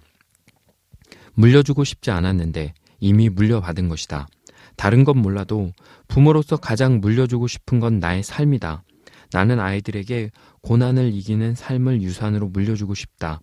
물려주고 1.32 1.84
싶지 1.84 2.10
않았는데 2.10 2.74
이미 3.00 3.30
물려받은 3.30 3.88
것이다. 3.88 4.28
다른 4.76 5.02
건 5.02 5.16
몰라도 5.18 5.72
부모로서 6.06 6.58
가장 6.58 7.00
물려주고 7.00 7.46
싶은 7.48 7.80
건 7.80 7.98
나의 7.98 8.22
삶이다. 8.22 8.84
나는 9.32 9.58
아이들에게 9.58 10.30
고난을 10.60 11.14
이기는 11.14 11.54
삶을 11.54 12.02
유산으로 12.02 12.48
물려주고 12.48 12.94
싶다. 12.94 13.40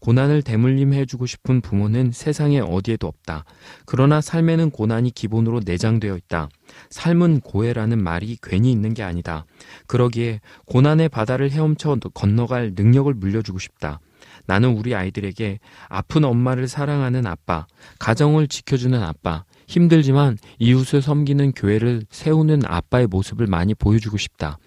고난을 0.00 0.42
대물림해주고 0.42 1.26
싶은 1.26 1.60
부모는 1.60 2.12
세상에 2.12 2.60
어디에도 2.60 3.06
없다. 3.06 3.44
그러나 3.86 4.20
삶에는 4.20 4.70
고난이 4.70 5.12
기본으로 5.12 5.60
내장되어 5.64 6.16
있다. 6.16 6.48
삶은 6.90 7.40
고해라는 7.40 8.02
말이 8.02 8.38
괜히 8.42 8.72
있는 8.72 8.94
게 8.94 9.02
아니다. 9.02 9.44
그러기에 9.86 10.40
고난의 10.66 11.08
바다를 11.08 11.50
헤엄쳐 11.50 11.98
건너갈 12.14 12.72
능력을 12.74 13.12
물려주고 13.12 13.58
싶다. 13.58 14.00
나는 14.46 14.76
우리 14.76 14.94
아이들에게 14.94 15.60
아픈 15.88 16.24
엄마를 16.24 16.66
사랑하는 16.68 17.26
아빠, 17.26 17.66
가정을 17.98 18.48
지켜주는 18.48 19.00
아빠, 19.00 19.44
힘들지만 19.66 20.38
이웃을 20.58 21.00
섬기는 21.02 21.52
교회를 21.52 22.02
세우는 22.10 22.62
아빠의 22.66 23.06
모습을 23.06 23.46
많이 23.46 23.74
보여주고 23.74 24.16
싶다. 24.16 24.58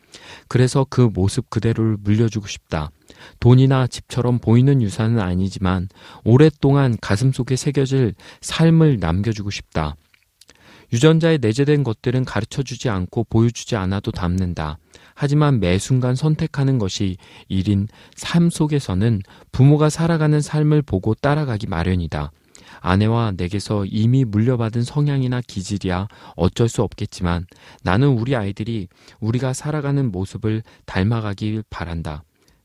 그래서 0.47 0.85
그 0.89 1.01
모습 1.01 1.49
그대로를 1.49 1.97
물려주고 2.01 2.47
싶다. 2.47 2.91
돈이나 3.39 3.87
집처럼 3.87 4.39
보이는 4.39 4.81
유산은 4.81 5.19
아니지만 5.19 5.87
오랫동안 6.23 6.97
가슴 7.01 7.31
속에 7.31 7.55
새겨질 7.55 8.15
삶을 8.41 8.97
남겨주고 8.99 9.49
싶다. 9.49 9.95
유전자에 10.91 11.39
내재된 11.41 11.83
것들은 11.83 12.23
가르쳐 12.23 12.61
주지 12.61 12.89
않고 12.89 13.25
보여주지 13.25 13.75
않아도 13.75 14.11
담는다. 14.11 14.77
하지만 15.15 15.59
매 15.59 15.77
순간 15.79 16.15
선택하는 16.15 16.77
것이 16.77 17.17
일인 17.47 17.87
삶 18.15 18.49
속에서는 18.49 19.21
부모가 19.51 19.89
살아가는 19.89 20.39
삶을 20.39 20.83
보고 20.83 21.13
따라가기 21.15 21.67
마련이다. 21.67 22.31
아내와 22.83 23.31
내게서 23.37 23.85
이미 23.85 24.25
물려받은 24.25 24.83
성향이나 24.83 25.39
기질이야 25.47 26.09
어쩔 26.35 26.67
수 26.67 26.83
없겠지만 26.83 27.47
나는 27.81 28.09
우리 28.09 28.35
아이들이 28.35 28.89
우리가 29.21 29.53
살아가는 29.53 30.11
모습을 30.11 30.63
닮아가길 30.85 31.63
바란다. 31.69 32.23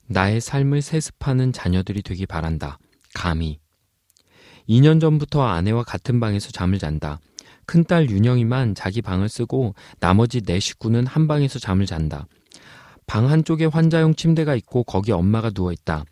나의 0.09 0.41
삶을 0.41 0.83
세습하는 0.83 1.53
자녀들이 1.53 2.03
되기 2.03 2.27
바란다. 2.27 2.79
감히. 3.15 3.61
2년 4.69 5.01
전부터 5.01 5.47
아내와 5.47 5.85
같은 5.85 6.19
방에서 6.19 6.51
잠을 6.51 6.81
잔다. 6.81 7.21
큰딸 7.67 8.11
윤영이만 8.11 8.75
자기 8.75 9.01
방을 9.03 9.29
쓰고 9.29 9.75
나머지 10.01 10.41
네 10.41 10.59
식구는 10.59 11.07
한 11.07 11.29
방에서 11.29 11.61
잠을 11.61 11.87
잔다. 11.87 12.27
방 13.07 13.31
한쪽에 13.31 13.67
환자용 13.67 14.17
침대가 14.17 14.57
있고 14.57 14.83
거기 14.83 15.13
엄마가 15.13 15.51
누워 15.51 15.71
있다. 15.71 16.05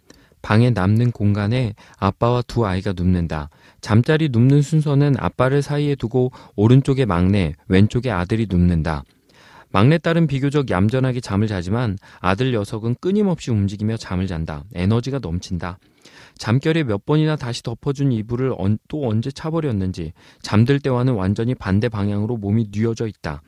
방에 0.47 0.71
남는 0.71 1.11
공간에 1.11 1.75
아빠와 1.97 2.43
두 2.43 2.65
아이가 2.65 2.93
눕는다. 2.93 3.51
잠자리 3.87 4.31
눕는 4.31 4.63
순서는 4.63 5.15
아빠를 5.17 5.63
사이에 5.63 5.95
두고 5.95 6.33
오른쪽에 6.57 7.05
막내, 7.05 7.55
왼쪽에 7.69 8.11
아들이 8.11 8.49
눕는다. 8.51 9.05
막내딸은 9.71 10.27
비교적 10.27 10.73
얌전하게 10.73 11.21
잠을 11.21 11.47
자지만 11.47 11.97
아들 12.19 12.51
녀석은 12.51 12.97
끊임없이 13.01 13.53
움직이며 13.53 13.97
잠을 13.97 14.27
잔다. 14.27 14.65
에너지가 14.75 15.21
넘친다. 15.21 15.79
잠결에 16.37 16.83
몇 16.83 17.07
번이나 17.07 17.37
다시 17.37 17.63
덮어준 17.63 18.11
이불을 18.11 18.57
또 18.89 19.09
언제 19.09 19.31
차버렸는지 19.31 20.15
잠들 20.43 20.81
때와는 20.81 21.13
완전히 21.13 21.55
반대 21.55 21.89
방향으로 21.89 22.39
몸이 22.39 22.71
뉘어져 22.73 23.07
있다. 23.07 23.41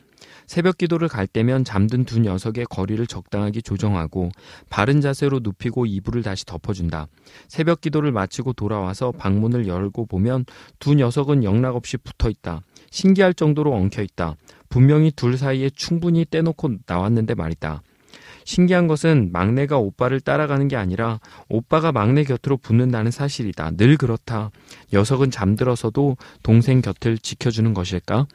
새벽 0.48 0.78
기도를 0.78 1.08
갈 1.08 1.26
때면 1.26 1.62
잠든 1.62 2.04
두 2.04 2.20
녀석의 2.20 2.66
거리를 2.70 3.06
적당하게 3.06 3.60
조정하고 3.60 4.30
바른 4.70 5.02
자세로 5.02 5.40
눕히고 5.40 5.84
이불을 5.84 6.22
다시 6.22 6.46
덮어준다. 6.46 7.06
새벽 7.48 7.82
기도를 7.82 8.12
마치고 8.12 8.54
돌아와서 8.54 9.12
방문을 9.12 9.68
열고 9.68 10.06
보면 10.06 10.46
두 10.78 10.94
녀석은 10.94 11.44
영락없이 11.44 11.98
붙어 11.98 12.30
있다. 12.30 12.62
신기할 12.90 13.34
정도로 13.34 13.74
엉켜 13.74 14.02
있다. 14.02 14.36
분명히 14.70 15.10
둘 15.10 15.36
사이에 15.36 15.68
충분히 15.68 16.24
떼놓고 16.24 16.76
나왔는데 16.86 17.34
말이다. 17.34 17.82
신기한 18.48 18.86
것은 18.86 19.28
막내가 19.30 19.76
오빠를 19.76 20.20
따라가는 20.20 20.68
게 20.68 20.76
아니라 20.76 21.20
오빠가 21.50 21.92
막내 21.92 22.24
곁으로 22.24 22.56
붙는다는 22.56 23.10
사실이다. 23.10 23.72
늘 23.72 23.98
그렇다. 23.98 24.50
녀석은 24.90 25.30
잠들어서도 25.30 26.16
동생 26.42 26.80
곁을 26.80 27.18
지켜주는 27.18 27.74
것일까? 27.74 28.26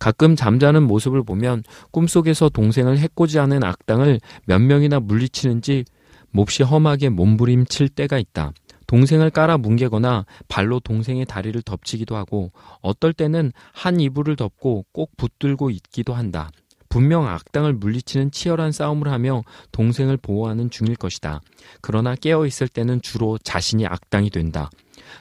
가끔 0.00 0.34
잠자는 0.34 0.82
모습을 0.82 1.22
보면 1.22 1.62
꿈속에서 1.92 2.48
동생을 2.48 2.98
해코지 2.98 3.38
하는 3.38 3.62
악당을 3.62 4.18
몇 4.44 4.60
명이나 4.60 4.98
물리치는지 4.98 5.84
몹시 6.32 6.64
험하게 6.64 7.10
몸부림칠 7.10 7.90
때가 7.90 8.18
있다. 8.18 8.52
동생을 8.88 9.30
깔아 9.30 9.58
뭉개거나 9.58 10.26
발로 10.48 10.80
동생의 10.80 11.26
다리를 11.26 11.62
덮치기도 11.62 12.16
하고 12.16 12.50
어떨 12.80 13.12
때는 13.12 13.52
한 13.72 14.00
이불을 14.00 14.34
덮고 14.34 14.86
꼭 14.90 15.16
붙들고 15.16 15.70
있기도 15.70 16.12
한다. 16.12 16.50
분명 16.90 17.28
악당을 17.28 17.72
물리치는 17.74 18.32
치열한 18.32 18.72
싸움을 18.72 19.08
하며 19.08 19.42
동생을 19.72 20.18
보호하는 20.18 20.70
중일 20.70 20.96
것이다. 20.96 21.40
그러나 21.80 22.14
깨어 22.16 22.44
있을 22.46 22.68
때는 22.68 23.00
주로 23.00 23.38
자신이 23.38 23.86
악당이 23.86 24.28
된다. 24.28 24.70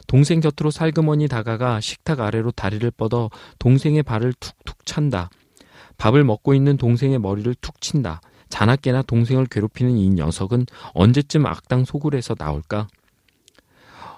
동생 0.07 0.39
곁으로 0.41 0.71
살그머니 0.71 1.27
다가가 1.27 1.79
식탁 1.79 2.19
아래로 2.19 2.51
다리를 2.51 2.89
뻗어 2.91 3.29
동생의 3.59 4.03
발을 4.03 4.33
툭툭 4.39 4.85
찬다. 4.85 5.29
밥을 5.97 6.23
먹고 6.23 6.55
있는 6.55 6.75
동생의 6.75 7.19
머리를 7.19 7.55
툭 7.61 7.79
친다. 7.79 8.19
자나깨나 8.49 9.03
동생을 9.03 9.45
괴롭히는 9.45 9.95
이 9.97 10.09
녀석은 10.09 10.65
언제쯤 10.93 11.45
악당 11.45 11.85
소굴에서 11.85 12.35
나올까? 12.37 12.87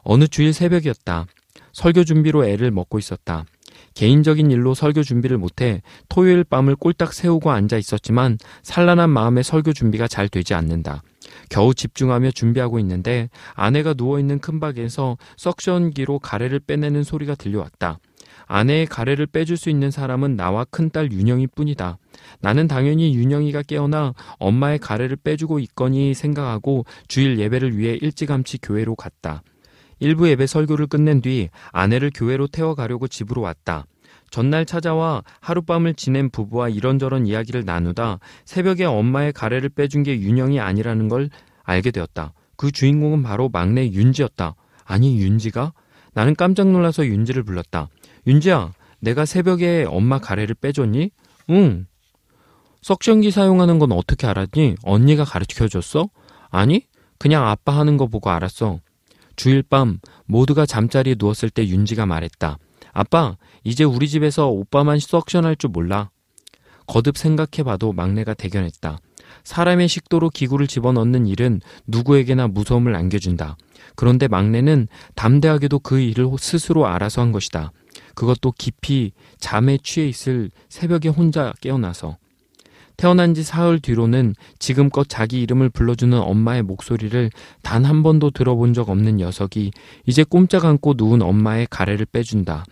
어느 0.04 0.28
주일 0.28 0.54
새벽이었다. 0.54 1.28
설교 1.74 2.06
준비로 2.06 2.46
애를 2.46 2.72
먹고 2.72 2.98
있었다. 2.98 3.46
개인적인 3.94 4.52
일로 4.52 4.74
설교 4.74 5.04
준비를 5.04 5.38
못해 5.38 5.82
토요일 6.10 6.44
밤을 6.44 6.76
꼴딱 6.76 7.14
세우고 7.14 7.52
앉아 7.52 7.78
있었지만 7.78 8.38
산란한 8.64 9.10
마음에 9.10 9.44
설교 9.44 9.74
준비가 9.74 10.08
잘 10.08 10.30
되지 10.30 10.54
않는다. 10.54 11.04
겨우 11.50 11.74
집중하며 11.74 12.32
준비하고 12.32 12.80
있는데 12.80 13.30
아내가 13.54 13.94
누워있는 13.96 14.40
큰 14.40 14.60
방에서 14.60 15.18
석션기로 15.38 16.20
가래를 16.20 16.60
빼내는 16.60 17.04
소리가 17.04 17.36
들려왔다. 17.36 18.00
아내의 18.48 18.86
가래를 18.86 19.28
빼줄 19.28 19.56
수 19.56 19.70
있는 19.70 19.92
사람은 19.92 20.36
나와 20.36 20.66
큰딸 20.66 21.12
윤영이 21.12 21.48
뿐이다. 21.48 21.98
나는 22.42 22.68
당연히 22.68 23.16
윤영이가 23.16 23.64
깨어나 23.64 24.14
엄마의 24.40 24.80
가래를 24.80 25.16
빼주고 25.18 25.60
있거니 25.60 26.14
생각하고 26.14 26.86
주일 27.08 27.40
예배를 27.40 27.78
위해 27.78 27.98
일찌감치 28.02 28.60
교회로 28.62 28.96
갔다. 28.96 29.42
일부 30.02 30.28
예배 30.28 30.48
설교를 30.48 30.88
끝낸 30.88 31.22
뒤 31.22 31.50
아내를 31.72 32.12
교회로 32.14 32.48
태워가려고 32.48 33.08
집으로 33.08 33.42
왔다. 33.42 33.86
전날 34.32 34.66
찾아와 34.66 35.24
하룻밤을 35.42 35.94
지낸 35.94 36.30
부부와 36.30 36.70
이런저런 36.70 37.28
이야기를 37.28 37.66
나누다 37.66 38.20
새벽에 38.44 38.84
엄마의 38.86 39.32
가래를 39.32 39.70
빼준 39.70 40.04
게 40.04 40.20
윤영이 40.20 40.60
아니라는 40.60 41.08
걸 41.08 41.30
알게 41.64 41.92
되었다. 41.92 42.34
그 42.58 42.72
주인공은 42.72 43.22
바로 43.22 43.48
막내 43.48 43.88
윤지였다. 43.92 44.56
아니 44.86 45.22
윤지가? 45.22 45.72
나는 46.14 46.36
깜짝 46.36 46.68
놀라서 46.68 47.06
윤지를 47.06 47.44
불렀다. 47.44 47.88
윤지야, 48.26 48.74
내가 49.00 49.26
새벽에 49.26 49.86
엄마 49.88 50.18
가래를 50.18 50.56
빼줬니? 50.56 51.12
응. 51.52 51.86
석션기 52.82 53.30
사용하는 53.30 53.78
건 53.78 53.92
어떻게 53.92 54.26
알았니? 54.26 54.76
언니가 54.84 55.26
가르쳐 55.26 55.68
줬어? 55.68 56.10
아니, 56.50 56.88
그냥 57.20 57.48
아빠 57.48 57.78
하는 57.78 57.98
거 57.98 58.08
보고 58.08 58.32
알았어. 58.32 58.80
주일 59.36 59.64
밤 59.64 60.00
모두가 60.26 60.66
잠자리에 60.66 61.16
누웠을 61.18 61.50
때 61.50 61.68
윤지가 61.68 62.06
말했다. 62.06 62.58
아빠, 62.94 63.38
이제 63.64 63.84
우리 63.84 64.08
집에서 64.08 64.48
오빠만 64.48 65.00
석션할 65.00 65.56
줄 65.56 65.70
몰라. 65.70 66.10
거듭 66.88 67.18
생각해봐도 67.18 67.94
막내가 67.94 68.34
대견했다. 68.34 69.00
사람의 69.44 69.88
식도로 69.88 70.30
기구를 70.30 70.68
집어넣는 70.68 71.26
일은 71.26 71.62
누구에게나 71.88 72.48
무서움을 72.48 72.96
안겨준다. 72.96 73.58
그런데 73.96 74.28
막내는 74.28 74.88
담대하게도 75.16 75.80
그 75.80 76.00
일을 76.00 76.28
스스로 76.38 76.88
알아서 76.88 77.22
한 77.22 77.32
것이다. 77.32 77.72
그것도 78.16 78.54
깊이 78.58 79.12
잠에 79.40 79.78
취해 79.82 80.08
있을 80.08 80.52
새벽에 80.70 81.10
혼자 81.10 81.54
깨어나서. 81.62 82.18
태어난 83.02 83.34
지 83.34 83.42
사흘 83.42 83.80
뒤로는 83.80 84.36
지금껏 84.60 85.10
자기 85.10 85.42
이름을 85.42 85.72
불러주는 85.72 86.16
엄마의 86.16 86.62
목소리를 86.62 87.32
단 87.64 87.84
한 87.84 88.04
번도 88.04 88.30
들어본 88.30 88.76
적 88.76 88.90
없는 88.90 89.18
녀석이 89.18 89.72
이제 90.06 90.24
꼼짝 90.24 90.66
않고 90.66 90.94
누운 90.98 91.24
엄마의 91.24 91.66
가래를 91.72 92.06
빼준다. 92.06 92.64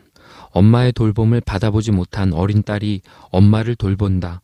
엄마의 0.51 0.91
돌봄을 0.91 1.41
받아보지 1.41 1.91
못한 1.91 2.31
어린 2.31 2.61
딸이 2.61 3.01
엄마를 3.31 3.75
돌본다. 3.75 4.41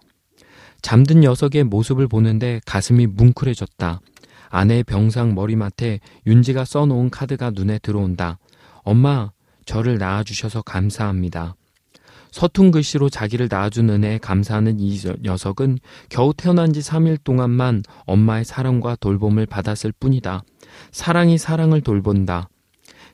잠든 0.82 1.20
녀석의 1.20 1.66
모습을 1.66 2.08
보는데 2.08 2.62
가슴이 2.66 3.06
뭉클해졌다. 3.06 4.02
아내의 4.50 4.84
병상 4.86 5.36
머리맡에 5.36 6.00
윤지가 6.26 6.66
써놓은 6.66 7.12
카드가 7.12 7.52
눈에 7.52 7.78
들어온다. 7.78 8.40
엄마, 8.82 9.30
저를 9.68 10.00
낳아주셔서 10.00 10.64
감사합니다. 10.64 11.54
서툰 12.36 12.72
글씨로 12.72 13.08
자기를 13.08 13.48
낳아준 13.50 13.90
은혜에 13.90 14.18
감사하는 14.18 14.82
이 14.82 15.00
녀석은 15.22 15.80
겨우 16.10 16.34
태어난 16.34 16.74
지 16.74 16.82
3일 16.82 17.24
동안만 17.24 17.84
엄마의 18.06 18.44
사랑과 18.44 18.98
돌봄을 18.98 19.46
받았을 19.46 19.94
뿐이다. 19.94 20.44
사랑이 20.92 21.38
사랑을 21.38 21.80
돌본다. 21.80 22.50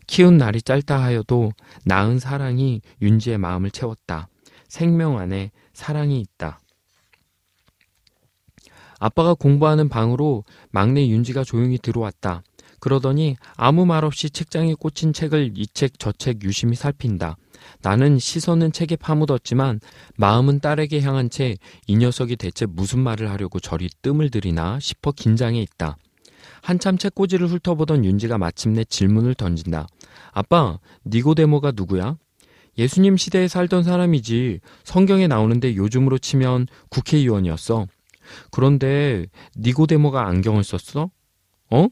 키운 0.07 0.39
날이 0.39 0.63
짧다 0.63 0.99
하여도 1.03 1.51
낳은 1.86 2.17
사랑이 2.17 2.81
윤지의 3.03 3.38
마음을 3.38 3.69
채웠다. 3.69 4.27
생명 4.67 5.19
안에 5.19 5.51
사랑이 5.71 6.19
있다. 6.19 6.60
아빠가 8.97 9.36
공부하는 9.36 9.88
방으로 9.88 10.45
막내 10.71 11.07
윤지가 11.07 11.43
조용히 11.43 11.77
들어왔다. 11.77 12.41
그러더니 12.79 13.36
아무 13.55 13.86
말 13.86 14.03
없이 14.03 14.31
책장에 14.31 14.73
꽂힌 14.73 15.13
책을 15.13 15.51
이 15.57 15.67
책 15.75 15.99
저책 15.99 16.43
유심히 16.43 16.75
살핀다. 16.75 17.38
나는 17.81 18.19
시선은 18.19 18.71
책에 18.71 18.95
파묻었지만 18.95 19.79
마음은 20.17 20.59
딸에게 20.59 21.01
향한 21.01 21.29
채 21.29 21.57
이 21.87 21.97
녀석이 21.97 22.35
대체 22.37 22.65
무슨 22.65 22.99
말을 22.99 23.29
하려고 23.29 23.59
저리 23.59 23.89
뜸을 24.01 24.29
들이나 24.29 24.79
싶어 24.79 25.11
긴장해 25.11 25.61
있다. 25.61 25.97
한참 26.61 26.97
책꽂이를 26.97 27.47
훑어보던 27.47 28.05
윤지가 28.05 28.37
마침내 28.37 28.83
질문을 28.83 29.33
던진다. 29.35 29.87
아빠, 30.31 30.79
니고데모가 31.05 31.73
누구야? 31.75 32.17
예수님 32.77 33.17
시대에 33.17 33.47
살던 33.47 33.83
사람이지 33.83 34.59
성경에 34.83 35.27
나오는데 35.27 35.75
요즘으로 35.75 36.17
치면 36.17 36.67
국회의원이었어. 36.89 37.87
그런데 38.51 39.25
니고데모가 39.57 40.25
안경을 40.27 40.63
썼어? 40.63 41.09
어? 41.71 41.87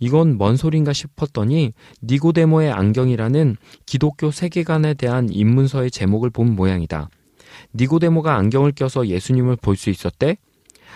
이건 0.00 0.36
뭔 0.36 0.56
소린가 0.56 0.92
싶었더니 0.92 1.72
니고데모의 2.02 2.72
안경이라는 2.72 3.56
기독교 3.86 4.30
세계관에 4.30 4.94
대한 4.94 5.28
입문서의 5.30 5.90
제목을 5.90 6.30
본 6.30 6.56
모양이다. 6.56 7.08
니고데모가 7.74 8.34
안경을 8.34 8.72
껴서 8.72 9.06
예수님을 9.06 9.56
볼 9.56 9.76
수 9.76 9.90
있었대? 9.90 10.36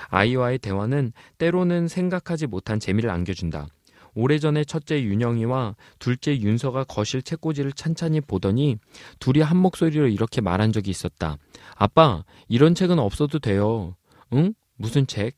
아이와의 0.09 0.59
대화는 0.59 1.13
때로는 1.39 1.89
생각하지 1.89 2.47
못한 2.47 2.81
재미를 2.81 3.11
안겨준다. 3.11 3.69
오래전에 4.15 4.65
첫째 4.65 5.03
윤영이와 5.03 5.75
둘째 5.99 6.39
윤서가 6.39 6.85
거실 6.85 7.23
책꽂이를 7.23 7.73
찬찬히 7.73 8.21
보더니 8.21 8.77
둘이 9.19 9.41
한 9.41 9.57
목소리로 9.57 10.07
이렇게 10.09 10.41
말한 10.41 10.73
적이 10.73 10.91
있었다. 10.91 11.37
아빠, 11.75 12.25
이런 12.49 12.75
책은 12.75 12.99
없어도 12.99 13.39
돼요. 13.41 13.97
응? 14.33 14.55
무슨 14.77 15.07
책? 15.07 15.37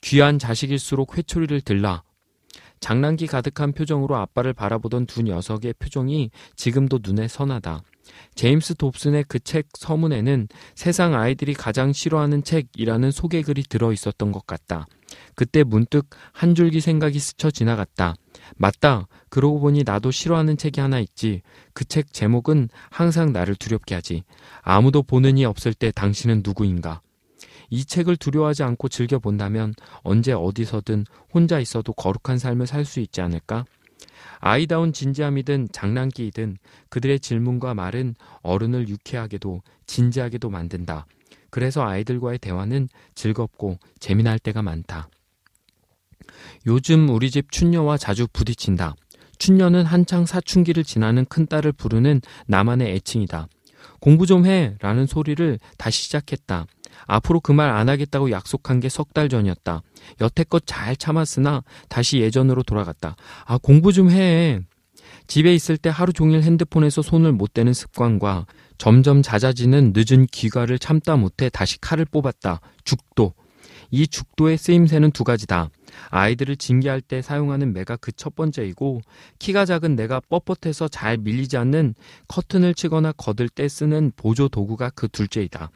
귀한 0.00 0.38
자식일수록 0.38 1.16
회초리를 1.16 1.60
들라. 1.60 2.02
장난기 2.80 3.26
가득한 3.26 3.72
표정으로 3.72 4.16
아빠를 4.16 4.52
바라보던 4.52 5.06
두 5.06 5.22
녀석의 5.22 5.74
표정이 5.78 6.30
지금도 6.56 7.00
눈에 7.02 7.28
선하다. 7.28 7.82
제임스 8.34 8.74
dob슨의 8.76 9.24
그 9.24 9.40
책 9.40 9.68
서문에는 9.76 10.48
세상 10.74 11.14
아이들이 11.14 11.54
가장 11.54 11.92
싫어하는 11.92 12.44
책이라는 12.44 13.10
소개글이 13.10 13.64
들어 13.68 13.92
있었던 13.92 14.32
것 14.32 14.46
같다. 14.46 14.86
그때 15.34 15.62
문득 15.64 16.08
한 16.32 16.54
줄기 16.54 16.80
생각이 16.80 17.18
스쳐 17.18 17.50
지나갔다. 17.50 18.14
맞다. 18.56 19.06
그러고 19.28 19.60
보니 19.60 19.82
나도 19.84 20.10
싫어하는 20.10 20.56
책이 20.56 20.80
하나 20.80 21.00
있지. 21.00 21.42
그 21.72 21.84
책 21.84 22.12
제목은 22.12 22.68
항상 22.90 23.32
나를 23.32 23.54
두렵게 23.56 23.94
하지. 23.94 24.22
아무도 24.62 25.02
보는 25.02 25.38
이 25.38 25.44
없을 25.44 25.74
때 25.74 25.90
당신은 25.90 26.42
누구인가? 26.44 27.00
이 27.70 27.84
책을 27.84 28.16
두려워하지 28.16 28.62
않고 28.62 28.88
즐겨본다면 28.88 29.74
언제 30.02 30.32
어디서든 30.32 31.04
혼자 31.32 31.58
있어도 31.60 31.92
거룩한 31.92 32.38
삶을 32.38 32.66
살 32.66 32.84
수 32.84 33.00
있지 33.00 33.20
않을까? 33.20 33.64
아이다운 34.38 34.92
진지함이든 34.92 35.68
장난기이든 35.72 36.58
그들의 36.88 37.20
질문과 37.20 37.74
말은 37.74 38.14
어른을 38.42 38.88
유쾌하게도 38.88 39.62
진지하게도 39.86 40.50
만든다. 40.50 41.06
그래서 41.50 41.84
아이들과의 41.84 42.38
대화는 42.38 42.88
즐겁고 43.14 43.78
재미날 43.98 44.38
때가 44.38 44.62
많다. 44.62 45.08
요즘 46.66 47.08
우리 47.08 47.30
집 47.30 47.50
춘녀와 47.50 47.96
자주 47.96 48.26
부딪힌다. 48.32 48.94
춘녀는 49.38 49.84
한창 49.84 50.26
사춘기를 50.26 50.84
지나는 50.84 51.24
큰딸을 51.26 51.72
부르는 51.72 52.20
나만의 52.46 52.94
애칭이다. 52.94 53.48
공부 54.00 54.26
좀 54.26 54.46
해! 54.46 54.74
라는 54.80 55.06
소리를 55.06 55.58
다시 55.78 56.02
시작했다. 56.04 56.66
앞으로 57.06 57.40
그 57.40 57.52
말 57.52 57.70
안 57.70 57.88
하겠다고 57.88 58.30
약속한 58.30 58.80
게 58.80 58.88
석 58.88 59.12
달 59.14 59.28
전이었다. 59.28 59.82
여태껏 60.20 60.62
잘 60.66 60.96
참았으나 60.96 61.62
다시 61.88 62.18
예전으로 62.20 62.62
돌아갔다. 62.62 63.16
아, 63.44 63.58
공부 63.58 63.92
좀 63.92 64.10
해. 64.10 64.60
집에 65.26 65.54
있을 65.54 65.76
때 65.76 65.90
하루 65.90 66.12
종일 66.12 66.42
핸드폰에서 66.42 67.02
손을 67.02 67.32
못 67.32 67.52
대는 67.54 67.72
습관과 67.72 68.46
점점 68.78 69.22
잦아지는 69.22 69.92
늦은 69.94 70.26
귀가를 70.30 70.78
참다 70.78 71.16
못해 71.16 71.48
다시 71.48 71.80
칼을 71.80 72.04
뽑았다. 72.04 72.60
죽도. 72.84 73.34
이 73.90 74.06
죽도의 74.06 74.58
쓰임새는 74.58 75.12
두 75.12 75.24
가지다. 75.24 75.70
아이들을 76.10 76.56
징계할 76.56 77.00
때 77.00 77.22
사용하는 77.22 77.72
매가 77.72 77.96
그 77.96 78.12
첫 78.16 78.34
번째이고 78.34 79.00
키가 79.38 79.64
작은 79.66 79.94
내가 79.96 80.20
뻣뻣해서 80.20 80.88
잘 80.90 81.18
밀리지 81.18 81.56
않는 81.58 81.94
커튼을 82.28 82.74
치거나 82.74 83.12
거들 83.12 83.48
때 83.48 83.68
쓰는 83.68 84.12
보조 84.16 84.48
도구가 84.48 84.90
그 84.94 85.08
둘째이다. 85.08 85.70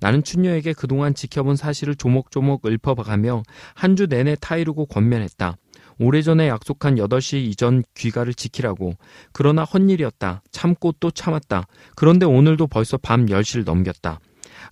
나는 0.00 0.22
춘녀에게 0.24 0.72
그동안 0.72 1.14
지켜본 1.14 1.54
사실을 1.56 1.94
조목조목 1.94 2.66
읊어가며 2.66 3.42
한 3.74 3.96
주 3.96 4.06
내내 4.06 4.36
타이르고 4.40 4.86
권면했다. 4.86 5.56
오래전에 6.00 6.48
약속한 6.48 6.96
8시 6.96 7.36
이전 7.44 7.84
귀가를 7.94 8.34
지키라고. 8.34 8.94
그러나 9.32 9.62
헛일이었다. 9.62 10.42
참고 10.50 10.92
또 10.98 11.12
참았다. 11.12 11.66
그런데 11.94 12.26
오늘도 12.26 12.66
벌써 12.66 12.96
밤 12.96 13.26
10시를 13.26 13.64
넘겼다. 13.64 14.18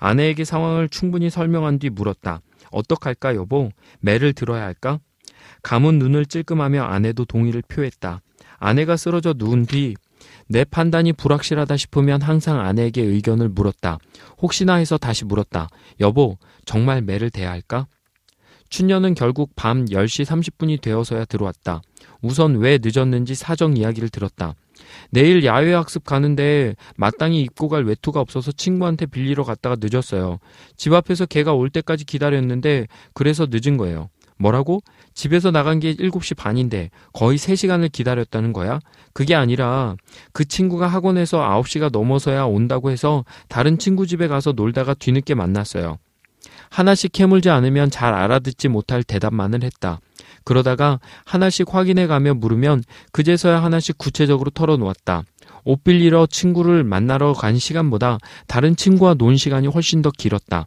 아내에게 0.01 0.45
상황을 0.45 0.89
충분히 0.89 1.31
설명한 1.31 1.79
뒤 1.79 1.89
물었다. 1.91 2.41
어떡할까 2.73 3.35
여보? 3.37 3.71
매를 4.01 4.33
들어야 4.33 4.65
할까? 4.65 4.99
감은 5.63 5.99
눈을 5.99 6.27
찔끔하며 6.27 6.83
아내도 6.83 7.25
동의를 7.25 7.63
표했다. 7.69 8.21
아내가 8.59 8.97
쓰러져 8.97 9.35
누운 9.37 9.67
뒤 9.67 9.95
내 10.47 10.65
판단이 10.65 11.13
불확실하다 11.13 11.77
싶으면 11.77 12.23
항상 12.23 12.61
아내에게 12.61 13.03
의견을 13.03 13.49
물었다. 13.49 13.99
혹시나 14.41 14.75
해서 14.75 14.99
다시 14.99 15.25
물었다. 15.25 15.69
여보, 16.01 16.37
정말 16.65 17.03
매를 17.03 17.31
대야 17.31 17.51
할까? 17.51 17.87
춘녀는 18.69 19.15
결국 19.15 19.53
밤 19.55 19.85
10시 19.85 20.25
30분이 20.25 20.81
되어서야 20.81 21.27
들어왔다. 21.27 21.83
우선 22.23 22.57
왜 22.57 22.79
늦었는지 22.83 23.35
사정 23.35 23.77
이야기를 23.77 24.09
들었다. 24.09 24.55
내일 25.11 25.45
야외 25.45 25.73
학습 25.73 26.05
가는데 26.05 26.75
마땅히 26.97 27.41
입고 27.43 27.69
갈 27.69 27.85
외투가 27.85 28.21
없어서 28.21 28.53
친구한테 28.53 29.07
빌리러 29.07 29.45
갔다가 29.45 29.77
늦었어요. 29.81 30.39
집 30.77 30.93
앞에서 30.93 31.27
걔가 31.27 31.53
올 31.53 31.71
때까지 31.71 32.05
기다렸는데 32.05 32.87
그래서 33.15 33.47
늦은 33.51 33.77
거예요. 33.77 34.09
뭐라고? 34.39 34.81
집에서 35.15 35.51
나간 35.51 35.79
게 35.79 35.95
7시 35.95 36.37
반인데 36.37 36.91
거의 37.13 37.39
3시간을 37.39 37.93
기다렸다는 37.93 38.53
거야? 38.53 38.81
그게 39.13 39.35
아니라 39.35 39.97
그 40.33 40.45
친구가 40.45 40.89
학원에서 40.89 41.39
9시가 41.39 41.93
넘어서야 41.93 42.45
온다고 42.45 42.91
해서 42.91 43.25
다른 43.49 43.79
친구 43.79 44.07
집에 44.07 44.27
가서 44.27 44.53
놀다가 44.53 44.95
뒤늦게 44.95 45.35
만났어요. 45.35 45.99
하나씩 46.71 47.13
캐물지 47.13 47.51
않으면 47.51 47.91
잘 47.91 48.15
알아듣지 48.15 48.69
못할 48.69 49.03
대답만을 49.05 49.63
했다. 49.63 50.01
그러다가 50.45 51.01
하나씩 51.25 51.75
확인해 51.75 52.07
가며 52.07 52.35
물으면 52.35 52.83
그제서야 53.13 53.63
하나씩 53.63 53.99
구체적으로 53.99 54.51
털어놓았다. 54.51 55.25
옷 55.65 55.85
빌리러 55.85 56.27
친구를 56.27 56.83
만나러 56.85 57.33
간 57.33 57.57
시간보다 57.57 58.19
다른 58.47 58.75
친구와 58.75 59.15
논 59.15 59.37
시간이 59.37 59.69
훨씬 59.69 60.03
더 60.03 60.11
길었다. 60.11 60.67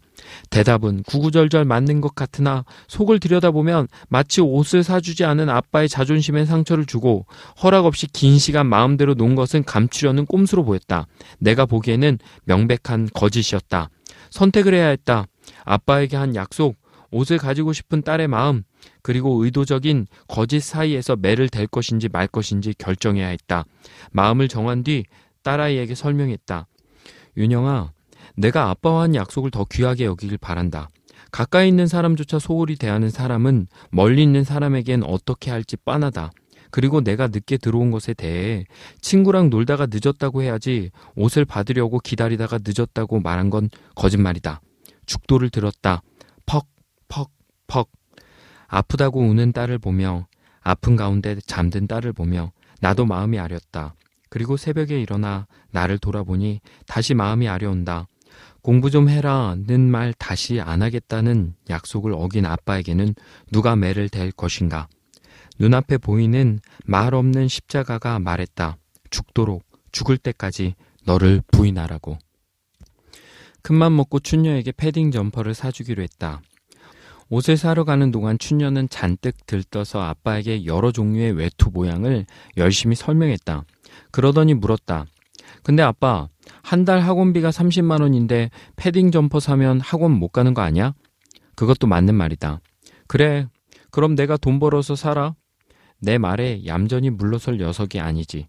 대답은 0.50 1.04
구구절절 1.04 1.66
맞는 1.66 2.02
것 2.02 2.16
같으나 2.16 2.64
속을 2.88 3.20
들여다보면 3.20 3.88
마치 4.08 4.42
옷을 4.42 4.84
사주지 4.84 5.26
않은 5.26 5.50
아빠의 5.50 5.90
자존심에 5.90 6.46
상처를 6.46 6.86
주고 6.86 7.26
허락 7.62 7.86
없이 7.86 8.08
긴 8.08 8.38
시간 8.40 8.68
마음대로 8.68 9.16
논 9.16 9.36
것은 9.36 9.66
감추려는 9.66 10.26
꼼수로 10.26 10.64
보였다. 10.64 11.08
내가 11.40 11.66
보기에는 11.66 12.18
명백한 12.46 13.10
거짓이었다. 13.14 13.90
선택을 14.30 14.74
해야 14.74 14.88
했다. 14.88 15.26
아빠에게 15.64 16.18
한 16.18 16.36
약속, 16.36 16.76
옷을 17.12 17.38
가지고 17.38 17.74
싶은 17.74 18.02
딸의 18.02 18.28
마음, 18.28 18.64
그리고 19.02 19.44
의도적인 19.44 20.08
거짓 20.28 20.62
사이에서 20.62 21.16
매를 21.16 21.50
댈 21.50 21.68
것인지 21.68 22.10
말 22.10 22.28
것인지 22.28 22.74
결정해야 22.78 23.28
했다. 23.28 23.66
마음을 24.12 24.48
정한 24.48 24.84
뒤 24.84 25.06
딸아이에게 25.44 25.96
설명했다. 25.96 26.68
윤영아, 27.38 27.92
내가 28.36 28.70
아빠와 28.70 29.04
한 29.04 29.16
약속을 29.16 29.52
더 29.52 29.66
귀하게 29.66 30.06
여기길 30.06 30.38
바란다. 30.38 30.90
가까이 31.32 31.68
있는 31.68 31.88
사람조차 31.88 32.40
소홀히 32.40 32.76
대하는 32.76 33.10
사람은 33.10 33.68
멀리 33.92 34.24
있는 34.24 34.44
사람에겐 34.44 35.04
어떻게 35.04 35.52
할지 35.52 35.76
빤하다. 35.78 36.32
그리고 36.72 37.02
내가 37.02 37.28
늦게 37.28 37.58
들어온 37.58 37.92
것에 37.92 38.14
대해 38.14 38.66
친구랑 39.00 39.50
놀다가 39.50 39.88
늦었다고 39.90 40.42
해야지 40.42 40.92
옷을 41.16 41.46
받으려고 41.46 42.00
기다리다가 42.00 42.60
늦었다고 42.66 43.22
말한 43.22 43.50
건 43.50 43.70
거짓말이다. 43.96 44.62
죽도를 45.06 45.50
들었다. 45.50 46.02
퍽, 47.08 47.32
퍽, 47.68 47.92
퍽. 47.92 47.92
아프다고 48.68 49.22
우는 49.22 49.52
딸을 49.52 49.80
보며 49.80 50.28
아픈 50.62 50.96
가운데 50.96 51.36
잠든 51.46 51.88
딸을 51.88 52.14
보며 52.14 52.52
나도 52.82 53.06
마음이 53.06 53.40
아렸다. 53.40 53.96
그리고 54.30 54.58
새벽에 54.58 55.00
일어나 55.00 55.48
나를 55.72 55.98
돌아보니 55.98 56.62
다시 56.88 57.14
마음이 57.14 57.48
아려온다. 57.48 58.08
공부 58.62 58.90
좀 58.90 59.10
해라는 59.10 59.80
말 59.92 60.14
다시 60.14 60.60
안 60.60 60.82
하겠다는 60.82 61.54
약속을 61.70 62.14
어긴 62.14 62.46
아빠에게는 62.46 63.14
누가 63.52 63.76
매를 63.76 64.10
댈 64.10 64.32
것인가. 64.32 64.88
눈앞에 65.60 66.00
보이는 66.00 66.60
말 66.84 67.14
없는 67.14 67.48
십자가가 67.48 68.20
말했다. 68.20 68.78
죽도록 69.12 69.64
죽을 69.92 70.18
때까지 70.18 70.76
너를 71.06 71.42
부인하라고. 71.52 72.18
큰맘 73.62 73.96
먹고 73.96 74.20
춘녀에게 74.20 74.74
패딩 74.74 75.12
점퍼를 75.12 75.54
사주기로 75.54 76.04
했다. 76.04 76.42
옷을 77.30 77.58
사러 77.58 77.84
가는 77.84 78.12
동안 78.12 78.38
춘녀는 78.38 78.90
잔뜩 78.90 79.46
들떠서 79.48 80.02
아빠에게 80.02 80.66
여러 80.66 80.92
종류의 80.92 81.34
외투 81.34 81.70
모양을 81.72 82.26
열심히 82.58 82.96
설명했다. 82.96 83.64
그러더니 84.12 84.54
물었다. 84.54 85.06
근데 85.64 85.82
아빠, 85.82 86.30
한 86.62 86.86
달 86.86 87.00
학원비가 87.00 87.50
30만 87.50 88.02
원인데 88.02 88.52
패딩 88.76 89.12
점퍼 89.12 89.40
사면 89.40 89.80
학원 89.80 90.12
못 90.12 90.30
가는 90.30 90.54
거 90.54 90.62
아니야? 90.62 90.94
그것도 91.56 91.88
맞는 91.88 92.14
말이다. 92.14 92.60
그래, 93.08 93.48
그럼 93.90 94.16
내가 94.16 94.38
돈 94.38 94.60
벌어서 94.60 94.96
살아. 94.96 95.34
내 96.00 96.18
말에 96.18 96.66
얌전히 96.66 97.10
물러설 97.10 97.58
녀석이 97.58 98.00
아니지. 98.00 98.48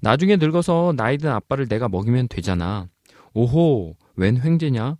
나중에 0.00 0.36
늙어서 0.36 0.94
나이든 0.96 1.30
아빠를 1.30 1.68
내가 1.68 1.88
먹이면 1.88 2.28
되잖아. 2.28 2.86
오호, 3.34 3.96
웬 4.16 4.40
횡재냐? 4.40 4.96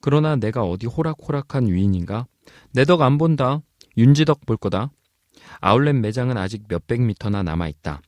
그러나 0.00 0.36
내가 0.36 0.62
어디 0.62 0.86
호락호락한 0.86 1.66
위인인가? 1.66 2.26
내 2.72 2.84
덕 2.84 3.02
안 3.02 3.18
본다. 3.18 3.60
윤지덕 3.96 4.46
볼 4.46 4.56
거다. 4.56 4.90
아울렛 5.60 5.96
매장은 5.96 6.36
아직 6.36 6.64
몇백 6.68 7.02
미터나 7.02 7.42
남아있다. 7.42 8.00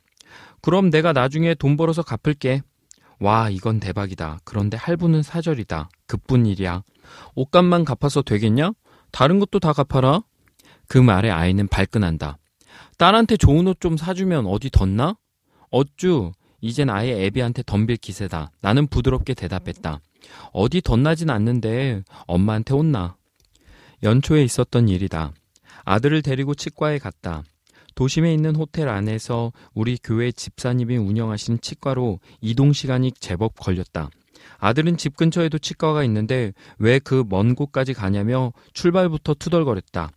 그럼 0.62 0.90
내가 0.90 1.12
나중에 1.12 1.55
돈 1.55 1.77
벌어서 1.77 2.03
갚을게. 2.03 2.62
와, 3.20 3.49
이건 3.51 3.81
대박이다. 3.81 4.40
그런데 4.44 4.77
할부는 4.77 5.22
사절이다. 5.22 5.88
그뿐 6.07 6.46
일이야. 6.46 6.83
옷값만 7.35 7.85
갚아서 7.85 8.22
되겠냐? 8.22 8.72
다른 9.12 9.38
것도 9.38 9.61
다 9.61 9.72
갚아라. 9.72 10.20
그 10.88 10.99
말에 10.99 11.31
아이는 11.31 11.68
발끈한다. 11.68 12.38
딸한테 12.99 13.37
좋은 13.37 13.66
옷 13.66 13.81
좀 13.81 13.96
사주면 13.96 14.46
어디 14.46 14.70
덧나? 14.70 15.16
어쭈, 15.70 16.33
이젠 16.61 16.90
아예 16.90 17.25
애비한테 17.27 17.62
덤빌 17.64 17.96
기세다. 17.99 18.51
나는 18.61 18.87
부드럽게 18.87 19.35
대답했다. 19.35 20.01
어디 20.53 20.81
덧나진 20.81 21.31
않는데 21.31 22.03
엄마한테 22.27 22.75
혼나. 22.75 23.16
연초에 24.03 24.43
있었던 24.45 24.89
일이다. 24.89 25.33
아들을 25.85 26.23
데리고 26.23 26.55
치과에 26.55 26.99
갔다. 26.99 27.43
도심에 27.95 28.33
있는 28.35 28.55
호텔 28.57 28.89
안에서 28.89 29.53
우리 29.75 29.99
교회 30.03 30.31
집사님이 30.31 30.97
운영하신 30.99 31.61
치과로 31.61 32.21
이동 32.41 32.73
시간이 32.73 33.13
제법 33.19 33.55
걸렸다. 33.59 34.11
아들은 34.59 34.97
집 34.97 35.17
근처에도 35.17 35.59
치과가 35.59 36.05
있는데 36.05 36.53
왜 36.79 36.99
그 36.99 37.25
먼 37.25 37.55
곳까지 37.55 37.95
가냐며 37.95 38.53
출발부터 38.75 39.35
투덜거렸다. 39.35 40.11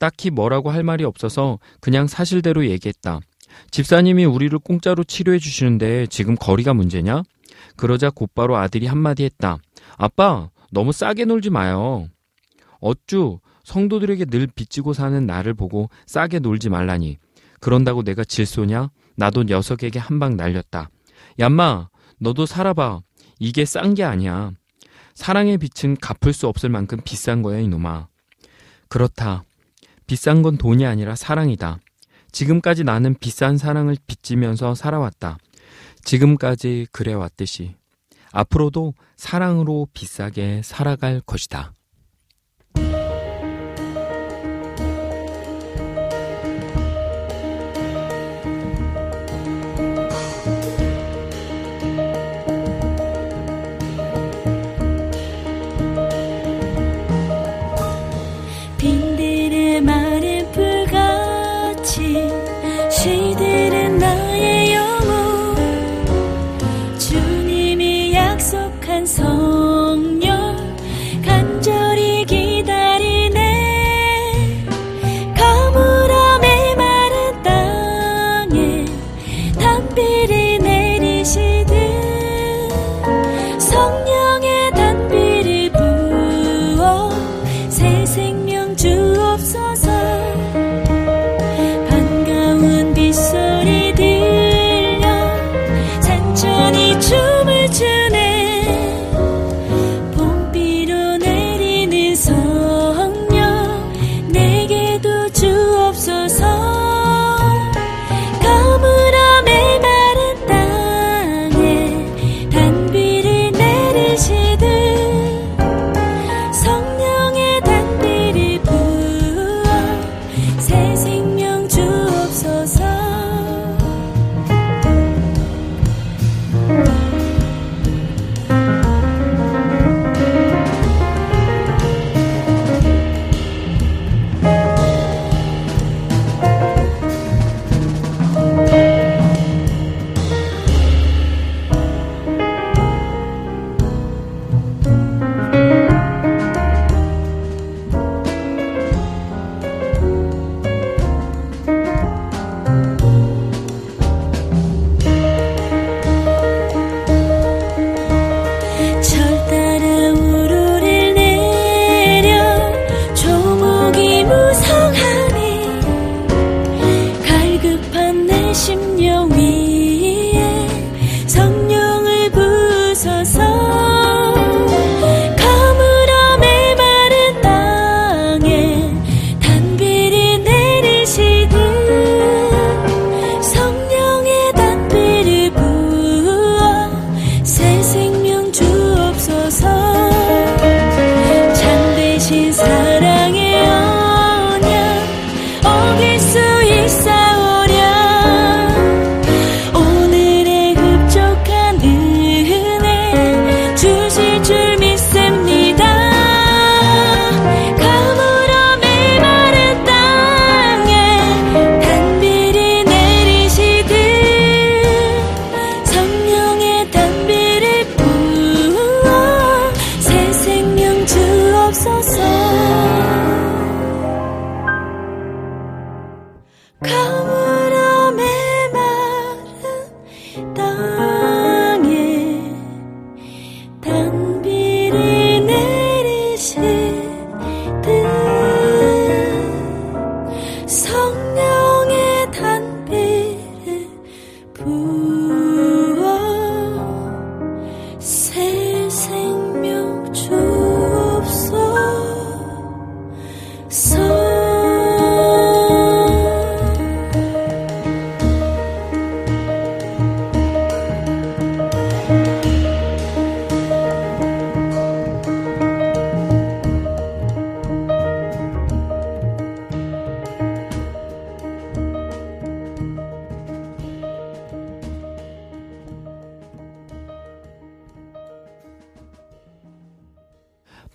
딱히 0.00 0.30
뭐라고 0.30 0.70
할 0.70 0.82
말이 0.82 1.04
없어서 1.04 1.58
그냥 1.80 2.06
사실대로 2.06 2.66
얘기했다. 2.66 3.20
집사님이 3.70 4.24
우리를 4.24 4.56
공짜로 4.58 5.02
치료해 5.04 5.38
주시는데 5.38 6.06
지금 6.08 6.34
거리가 6.36 6.74
문제냐? 6.74 7.22
그러자 7.76 8.10
곧바로 8.10 8.56
아들이 8.56 8.86
한마디 8.86 9.24
했다. 9.24 9.58
아빠, 9.96 10.50
너무 10.70 10.92
싸게 10.92 11.24
놀지 11.24 11.50
마요. 11.50 12.08
어쭈, 12.80 13.40
성도들에게 13.64 14.26
늘 14.26 14.46
빚지고 14.46 14.92
사는 14.92 15.26
나를 15.26 15.54
보고 15.54 15.90
싸게 16.06 16.38
놀지 16.38 16.68
말라니. 16.70 17.18
그런다고 17.60 18.02
내가 18.02 18.24
질소냐? 18.24 18.90
나도 19.16 19.42
녀석에게 19.44 19.98
한 19.98 20.18
방 20.18 20.36
날렸다. 20.36 20.90
얌마, 21.40 21.88
너도 22.20 22.46
살아봐. 22.46 23.00
이게 23.38 23.64
싼 23.64 23.94
게 23.94 24.04
아니야. 24.04 24.52
사랑의 25.14 25.58
빛은 25.58 25.96
갚을 26.00 26.32
수 26.32 26.46
없을 26.46 26.68
만큼 26.70 27.00
비싼 27.04 27.42
거야, 27.42 27.58
이놈아. 27.58 28.08
그렇다. 28.88 29.42
비싼 30.06 30.42
건 30.42 30.56
돈이 30.56 30.86
아니라 30.86 31.14
사랑이다. 31.16 31.78
지금까지 32.32 32.84
나는 32.84 33.14
비싼 33.18 33.58
사랑을 33.58 33.96
빚지면서 34.06 34.74
살아왔다. 34.74 35.38
지금까지 36.04 36.86
그래왔듯이 36.92 37.74
앞으로도 38.32 38.94
사랑으로 39.16 39.88
비싸게 39.92 40.62
살아갈 40.64 41.20
것이다. 41.20 41.72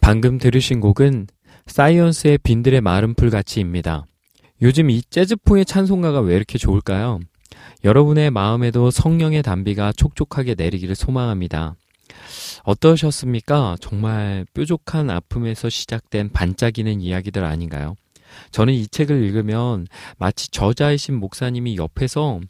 방금 0.04 0.38
들으신 0.38 0.82
곡은 0.82 1.28
사이언스의 1.66 2.39
빈들의 2.39 2.82
마른 2.82 3.13
풀같이입니다. 3.13 4.06
요즘 4.62 4.89
이 4.89 5.02
재즈풍의 5.02 5.63
찬송가가 5.63 6.20
왜 6.20 6.36
이렇게 6.36 6.58
좋을까요? 6.58 7.22
여러분의 7.86 8.30
마음에도 8.30 8.92
성령의 8.92 9.44
단비가 9.44 9.94
촉촉하게 9.94 10.56
내리기를 10.56 10.94
소망합니다. 10.96 11.76
어떠셨습니까? 12.63 13.78
정말 13.80 14.46
뾰족한 14.54 15.10
아픔에서 15.10 15.70
시작된 15.70 16.34
반짝이는 16.34 16.99
이야기들 16.99 17.45
아닌가요? 17.45 17.95
저는 18.51 18.74
이 18.74 18.86
책을 18.86 19.24
읽으면 19.24 19.88
마치 20.18 20.51
저자이신 20.51 21.16
목사님이 21.16 21.78
옆에서 21.78 22.41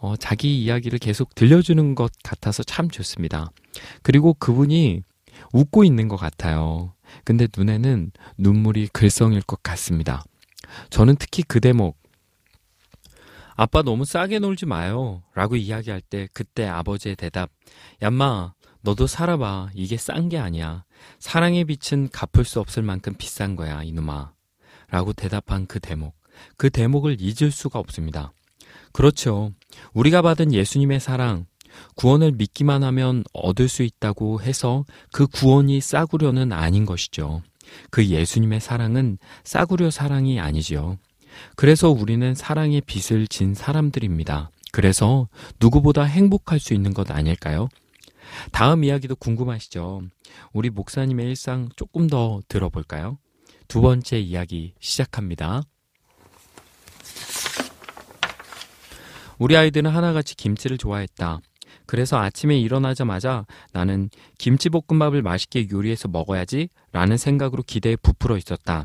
어, 0.00 0.14
자기 0.16 0.62
이야기를 0.62 1.00
계속 1.00 1.34
들려주는 1.34 1.94
것 1.94 2.10
같아서 2.24 2.62
참 2.62 2.88
좋습니다. 2.88 3.50
그리고 4.02 4.32
그분이 4.32 5.02
웃고 5.52 5.84
있는 5.84 6.08
것 6.08 6.16
같아요. 6.16 6.94
근데 7.24 7.48
눈에는 7.56 8.12
눈물이 8.36 8.88
글썽일 8.92 9.42
것 9.42 9.62
같습니다. 9.62 10.22
저는 10.90 11.16
특히 11.16 11.42
그 11.42 11.60
대목, 11.60 11.98
아빠 13.56 13.82
너무 13.82 14.04
싸게 14.04 14.38
놀지 14.38 14.66
마요. 14.66 15.24
라고 15.34 15.56
이야기할 15.56 16.00
때 16.00 16.28
그때 16.32 16.66
아버지의 16.66 17.16
대답, 17.16 17.50
얌마, 18.02 18.52
너도 18.82 19.08
살아봐. 19.08 19.70
이게 19.74 19.96
싼 19.96 20.28
게 20.28 20.38
아니야. 20.38 20.84
사랑의 21.18 21.64
빛은 21.64 22.10
갚을 22.10 22.44
수 22.44 22.60
없을 22.60 22.84
만큼 22.84 23.14
비싼 23.18 23.56
거야, 23.56 23.82
이놈아. 23.82 24.32
라고 24.90 25.12
대답한 25.12 25.66
그 25.66 25.80
대목. 25.80 26.14
그 26.56 26.70
대목을 26.70 27.16
잊을 27.20 27.50
수가 27.50 27.80
없습니다. 27.80 28.32
그렇죠. 28.92 29.52
우리가 29.92 30.22
받은 30.22 30.52
예수님의 30.52 31.00
사랑, 31.00 31.46
구원을 31.94 32.32
믿기만 32.32 32.82
하면 32.84 33.24
얻을 33.32 33.68
수 33.68 33.82
있다고 33.82 34.42
해서 34.42 34.84
그 35.12 35.26
구원이 35.26 35.80
싸구려는 35.80 36.52
아닌 36.52 36.86
것이죠. 36.86 37.42
그 37.90 38.06
예수님의 38.06 38.60
사랑은 38.60 39.18
싸구려 39.44 39.90
사랑이 39.90 40.40
아니지요. 40.40 40.98
그래서 41.56 41.90
우리는 41.90 42.34
사랑의 42.34 42.80
빚을 42.80 43.28
진 43.28 43.54
사람들입니다. 43.54 44.50
그래서 44.72 45.28
누구보다 45.60 46.02
행복할 46.02 46.60
수 46.60 46.74
있는 46.74 46.94
것 46.94 47.10
아닐까요? 47.10 47.68
다음 48.52 48.84
이야기도 48.84 49.16
궁금하시죠? 49.16 50.02
우리 50.52 50.70
목사님의 50.70 51.26
일상 51.26 51.68
조금 51.76 52.06
더 52.06 52.40
들어볼까요? 52.48 53.18
두 53.66 53.80
번째 53.80 54.18
이야기 54.18 54.74
시작합니다. 54.80 55.62
우리 59.38 59.56
아이들은 59.56 59.90
하나같이 59.90 60.34
김치를 60.34 60.78
좋아했다. 60.78 61.40
그래서 61.88 62.18
아침에 62.18 62.60
일어나자마자 62.60 63.46
나는 63.72 64.10
김치볶음밥을 64.36 65.22
맛있게 65.22 65.68
요리해서 65.72 66.06
먹어야지 66.06 66.68
라는 66.92 67.16
생각으로 67.16 67.62
기대에 67.62 67.96
부풀어 67.96 68.36
있었다. 68.36 68.84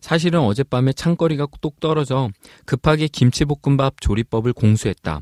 사실은 0.00 0.40
어젯밤에 0.40 0.94
창거리가 0.94 1.46
뚝 1.60 1.80
떨어져 1.80 2.30
급하게 2.64 3.08
김치볶음밥 3.08 4.00
조리법을 4.00 4.54
공수했다. 4.54 5.20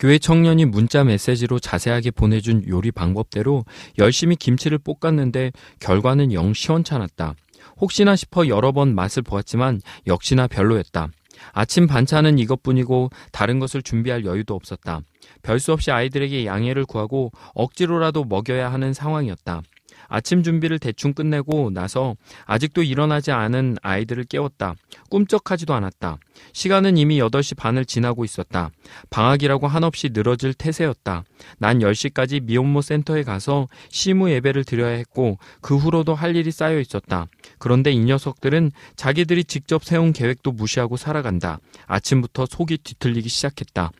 교회 0.00 0.18
청년이 0.18 0.64
문자 0.64 1.04
메시지로 1.04 1.58
자세하게 1.58 2.12
보내준 2.12 2.66
요리 2.68 2.90
방법대로 2.90 3.66
열심히 3.98 4.34
김치를 4.34 4.78
볶았는데 4.78 5.52
결과는 5.80 6.32
영 6.32 6.54
시원찮았다. 6.54 7.34
혹시나 7.78 8.16
싶어 8.16 8.48
여러 8.48 8.72
번 8.72 8.94
맛을 8.94 9.22
보았지만 9.22 9.82
역시나 10.06 10.46
별로였다. 10.46 11.08
아침 11.52 11.86
반찬은 11.86 12.38
이것뿐이고 12.38 13.10
다른 13.32 13.58
것을 13.58 13.82
준비할 13.82 14.24
여유도 14.24 14.54
없었다. 14.54 15.00
별 15.42 15.58
수 15.58 15.72
없이 15.72 15.90
아이들에게 15.90 16.46
양해를 16.46 16.84
구하고 16.86 17.32
억지로라도 17.54 18.24
먹여야 18.24 18.72
하는 18.72 18.92
상황이었다. 18.92 19.62
아침 20.08 20.42
준비를 20.42 20.78
대충 20.78 21.12
끝내고 21.12 21.70
나서 21.70 22.16
아직도 22.44 22.82
일어나지 22.82 23.32
않은 23.32 23.76
아이들을 23.82 24.24
깨웠다. 24.24 24.74
꿈쩍하지도 25.10 25.74
않았다. 25.74 26.18
시간은 26.52 26.96
이미 26.96 27.18
8시 27.18 27.56
반을 27.56 27.84
지나고 27.84 28.24
있었다. 28.24 28.70
방학이라고 29.10 29.66
한없이 29.66 30.10
늘어질 30.12 30.54
태세였다. 30.54 31.24
난 31.58 31.78
10시까지 31.78 32.42
미혼모 32.42 32.82
센터에 32.82 33.22
가서 33.22 33.68
시무 33.88 34.30
예배를 34.30 34.64
드려야 34.64 34.96
했고 34.96 35.38
그 35.60 35.76
후로도 35.76 36.14
할 36.14 36.36
일이 36.36 36.50
쌓여 36.50 36.78
있었다. 36.78 37.26
그런데 37.58 37.92
이 37.92 37.98
녀석들은 38.00 38.72
자기들이 38.96 39.44
직접 39.44 39.84
세운 39.84 40.12
계획도 40.12 40.52
무시하고 40.52 40.96
살아간다. 40.96 41.58
아침부터 41.86 42.46
속이 42.46 42.78
뒤틀리기 42.78 43.28
시작했다. 43.28 43.90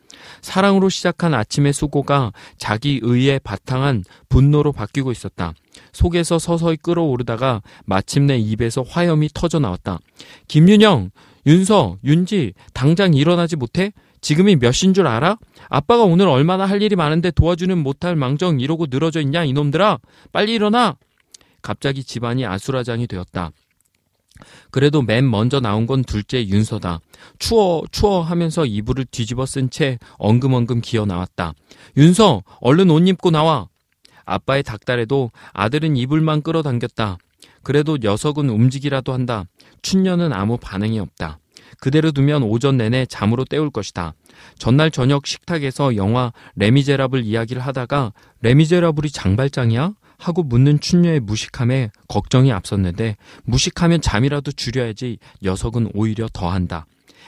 사랑으로 0.41 0.89
시작한 0.89 1.33
아침의 1.33 1.73
수고가 1.73 2.31
자기 2.57 2.99
의에 3.03 3.39
바탕한 3.39 4.03
분노로 4.29 4.71
바뀌고 4.71 5.11
있었다. 5.11 5.53
속에서 5.97 6.37
서서히 6.37 6.77
끓어오르다가 6.77 7.63
마침내 7.85 8.37
입에서 8.37 8.83
화염이 8.83 9.29
터져 9.33 9.57
나왔다. 9.57 9.97
김윤영, 10.47 11.09
윤서, 11.47 11.97
윤지, 12.03 12.53
당장 12.73 13.15
일어나지 13.15 13.55
못해? 13.55 13.91
지금이 14.21 14.57
몇신줄 14.57 15.07
알아? 15.07 15.39
아빠가 15.69 16.03
오늘 16.03 16.27
얼마나 16.27 16.65
할 16.65 16.83
일이 16.83 16.95
많은데 16.95 17.31
도와주는 17.31 17.75
못할 17.79 18.15
망정 18.15 18.59
이러고 18.59 18.85
늘어져 18.91 19.21
있냐 19.21 19.43
이놈들아! 19.43 19.97
빨리 20.31 20.53
일어나! 20.53 20.97
갑자기 21.63 22.03
집안이 22.03 22.45
아수라장이 22.45 23.07
되었다. 23.07 23.49
그래도 24.69 25.01
맨 25.01 25.27
먼저 25.27 25.59
나온 25.59 25.87
건 25.87 26.03
둘째 26.03 26.45
윤서다. 26.45 26.99
추워, 27.39 27.83
추워 27.91 28.21
하면서 28.21 28.67
이불을 28.67 29.05
뒤집어 29.05 29.47
쓴 29.47 29.71
채 29.71 29.97
엉금엉금 30.19 30.81
기어 30.81 31.05
나왔다. 31.07 31.53
윤서, 31.97 32.43
얼른 32.61 32.91
옷 32.91 33.07
입고 33.07 33.31
나와! 33.31 33.67
아빠의 34.27 34.61
닭달에도 34.61 35.31
아들은 35.53 35.97
이불만 35.97 36.43
끌어당겼다. 36.43 37.17
그래도 37.63 37.97
녀석은 37.97 38.49
움직이라도 38.49 39.13
한다. 39.13 39.45
춘녀는 39.81 40.31
아무 40.33 40.57
반응이 40.57 40.99
없다. 40.99 41.39
그대로 41.79 42.11
두면 42.11 42.43
오전 42.43 42.77
내내 42.77 43.05
잠으로 43.05 43.45
때울 43.45 43.69
것이다. 43.69 44.13
전날 44.57 44.91
저녁 44.91 45.25
식탁에서 45.27 45.95
영화 45.95 46.31
레미제라블 46.55 47.23
이야기를 47.23 47.61
하다가 47.61 48.13
레미제라블이 48.41 49.09
장발장이야? 49.09 49.93
하고 50.17 50.43
묻는 50.43 50.79
춘녀의 50.79 51.19
무식함에 51.19 51.91
걱정이 52.07 52.51
앞섰는데 52.51 53.17
무식하면 53.43 54.01
잠이라도 54.01 54.51
줄여야지 54.51 55.19
녀석은 55.43 55.91
오히려 55.93 56.27
더한다. 56.33 56.85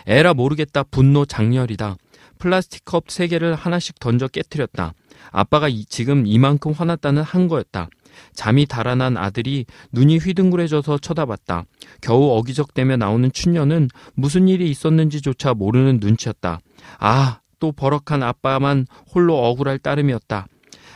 에라 0.08 0.34
모르겠다 0.34 0.84
분노 0.84 1.26
장렬이다. 1.26 1.98
플라스틱 2.40 2.86
컵 2.86 3.10
세 3.10 3.28
개를 3.28 3.54
하나씩 3.54 4.00
던져 4.00 4.28
깨뜨렸다. 4.28 4.94
아빠가 5.32 5.68
이, 5.68 5.86
지금 5.86 6.26
이만큼 6.26 6.72
화났다는 6.72 7.22
한 7.24 7.48
거였다. 7.48 7.90
잠이 8.34 8.66
달아난 8.66 9.18
아들이 9.18 9.66
눈이 9.92 10.18
휘둥그레져서 10.18 10.98
쳐다봤다. 11.00 11.66
겨우 12.02 12.38
어기적대며 12.38 12.98
나오는 12.98 13.32
춘녀는 13.32 13.90
무슨 14.14 14.48
일이 14.48 14.70
있었는지조차 14.70 15.54
모르는 15.54 16.00
눈치였다. 16.02 16.60
아, 17.00 17.40
또 17.60 17.72
버럭한 17.72 18.24
아빠만 18.24 18.88
홀로 19.14 19.38
억울할 19.38 19.80
따름이었다. 19.80 20.48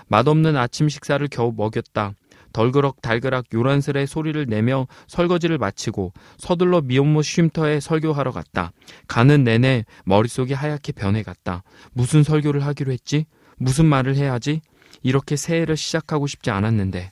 맛없는 0.08 0.58
아침 0.58 0.90
식사를 0.90 1.26
겨우 1.30 1.54
먹였다. 1.56 2.14
덜그럭 2.54 3.02
달그락 3.02 3.46
요란스레 3.52 4.06
소리를 4.06 4.46
내며 4.46 4.88
설거지를 5.08 5.58
마치고 5.58 6.14
서둘러 6.38 6.82
미혼모 6.82 7.24
쉼터에 7.24 7.80
설교하러 7.80 8.32
갔다. 8.32 8.72
가는 9.08 9.44
내내 9.44 9.86
머릿속이 10.06 10.54
하얗게 10.54 10.92
변해갔다. 10.92 11.64
무슨 11.94 12.22
설교를 12.22 12.64
하기로 12.64 12.92
했지? 12.92 13.26
무슨 13.64 13.86
말을 13.86 14.16
해야지? 14.16 14.62
이렇게 15.02 15.36
새해를 15.36 15.78
시작하고 15.78 16.28
싶지 16.28 16.52
않았는데. 16.52 17.12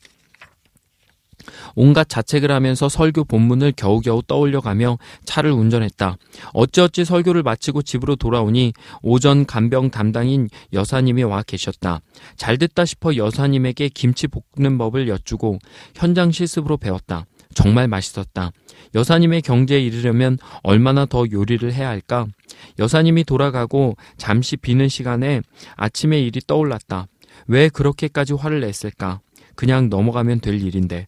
온갖 1.75 2.07
자책을 2.07 2.51
하면서 2.51 2.87
설교 2.87 3.23
본문을 3.23 3.73
겨우겨우 3.75 4.21
떠올려가며 4.27 4.99
차를 5.25 5.51
운전했다. 5.51 6.17
어찌어찌 6.53 7.05
설교를 7.05 7.41
마치고 7.41 7.81
집으로 7.81 8.15
돌아오니 8.15 8.73
오전 9.01 9.45
간병 9.45 9.89
담당인 9.89 10.49
여사님이 10.73 11.23
와 11.23 11.41
계셨다. 11.41 12.01
잘 12.35 12.57
됐다 12.57 12.85
싶어 12.85 13.15
여사님에게 13.15 13.89
김치 13.89 14.27
볶는 14.27 14.77
법을 14.77 15.07
여쭈고 15.07 15.57
현장 15.95 16.31
실습으로 16.31 16.77
배웠다. 16.77 17.25
정말 17.55 17.87
맛있었다. 17.87 18.51
여사님의 18.95 19.41
경제에 19.41 19.79
이르려면 19.79 20.37
얼마나 20.63 21.05
더 21.05 21.25
요리를 21.31 21.71
해야 21.73 21.89
할까? 21.89 22.27
여사님이 22.79 23.23
돌아가고 23.23 23.95
잠시 24.17 24.57
비는 24.57 24.89
시간에 24.89 25.41
아침의 25.75 26.25
일이 26.25 26.41
떠올랐다. 26.45 27.07
왜 27.47 27.69
그렇게까지 27.69 28.33
화를 28.33 28.61
냈을까? 28.61 29.21
그냥 29.55 29.89
넘어가면 29.89 30.39
될 30.39 30.61
일인데. 30.61 31.07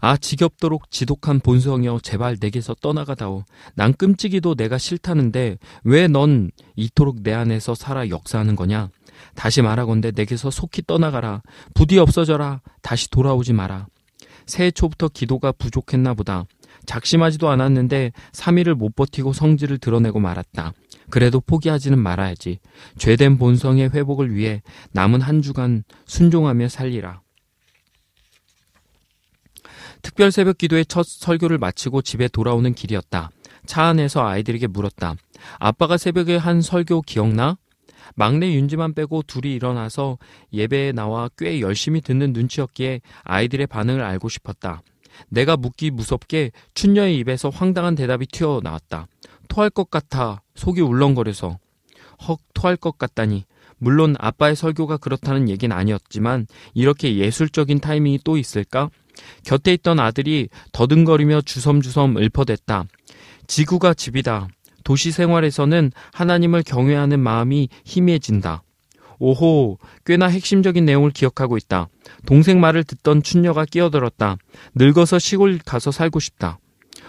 아, 0.00 0.16
지겹도록 0.16 0.90
지독한 0.90 1.40
본성이여, 1.40 2.00
제발 2.02 2.36
내게서 2.40 2.74
떠나가다오. 2.80 3.44
난 3.74 3.92
끔찍이도 3.92 4.54
내가 4.54 4.78
싫다는데, 4.78 5.58
왜 5.82 6.06
넌 6.06 6.50
이토록 6.76 7.22
내 7.22 7.32
안에서 7.32 7.74
살아 7.74 8.08
역사하는 8.08 8.54
거냐? 8.54 8.90
다시 9.34 9.62
말하건대 9.62 10.12
내게서 10.14 10.50
속히 10.50 10.82
떠나가라. 10.86 11.42
부디 11.74 11.98
없어져라. 11.98 12.60
다시 12.82 13.10
돌아오지 13.10 13.52
마라. 13.52 13.88
새해 14.46 14.70
초부터 14.70 15.08
기도가 15.08 15.50
부족했나 15.52 16.14
보다. 16.14 16.44
작심하지도 16.88 17.50
않았는데 17.50 18.12
3일을 18.32 18.74
못 18.74 18.96
버티고 18.96 19.34
성질을 19.34 19.76
드러내고 19.78 20.20
말았다. 20.20 20.72
그래도 21.10 21.40
포기하지는 21.40 21.98
말아야지. 21.98 22.60
죄된 22.96 23.36
본성의 23.36 23.90
회복을 23.90 24.34
위해 24.34 24.62
남은 24.92 25.20
한 25.20 25.42
주간 25.42 25.84
순종하며 26.06 26.68
살리라. 26.68 27.20
특별 30.00 30.32
새벽 30.32 30.56
기도의 30.56 30.86
첫 30.86 31.04
설교를 31.06 31.58
마치고 31.58 32.00
집에 32.02 32.26
돌아오는 32.26 32.72
길이었다. 32.72 33.30
차 33.66 33.82
안에서 33.84 34.26
아이들에게 34.26 34.66
물었다. 34.68 35.14
아빠가 35.58 35.98
새벽에 35.98 36.36
한 36.36 36.62
설교 36.62 37.02
기억나? 37.02 37.58
막내 38.14 38.54
윤지만 38.54 38.94
빼고 38.94 39.24
둘이 39.24 39.52
일어나서 39.54 40.16
예배에 40.54 40.92
나와 40.92 41.28
꽤 41.36 41.60
열심히 41.60 42.00
듣는 42.00 42.32
눈치였기에 42.32 43.02
아이들의 43.24 43.66
반응을 43.66 44.02
알고 44.02 44.30
싶었다. 44.30 44.82
내가 45.28 45.56
묻기 45.56 45.90
무섭게 45.90 46.50
춘녀의 46.74 47.16
입에서 47.18 47.48
황당한 47.48 47.94
대답이 47.94 48.26
튀어나왔다. 48.26 49.06
토할 49.48 49.70
것 49.70 49.90
같아 49.90 50.42
속이 50.54 50.80
울렁거려서 50.80 51.58
헉 52.28 52.38
토할 52.54 52.76
것 52.76 52.98
같다니 52.98 53.44
물론 53.78 54.16
아빠의 54.18 54.56
설교가 54.56 54.96
그렇다는 54.96 55.48
얘기는 55.48 55.74
아니었지만 55.74 56.46
이렇게 56.74 57.16
예술적인 57.16 57.80
타이밍이 57.80 58.20
또 58.24 58.36
있을까? 58.36 58.90
곁에 59.44 59.72
있던 59.74 60.00
아들이 60.00 60.48
더듬거리며 60.72 61.42
주섬주섬 61.42 62.18
읊어댔다. 62.18 62.84
지구가 63.46 63.94
집이다. 63.94 64.48
도시 64.84 65.10
생활에서는 65.10 65.92
하나님을 66.12 66.62
경외하는 66.62 67.20
마음이 67.20 67.68
희미해진다. 67.84 68.62
오호, 69.18 69.78
꽤나 70.04 70.26
핵심적인 70.26 70.84
내용을 70.84 71.10
기억하고 71.10 71.56
있다. 71.56 71.88
동생 72.26 72.60
말을 72.60 72.84
듣던 72.84 73.22
춘녀가 73.22 73.64
끼어들었다. 73.64 74.36
늙어서 74.74 75.18
시골 75.18 75.58
가서 75.58 75.90
살고 75.90 76.20
싶다. 76.20 76.58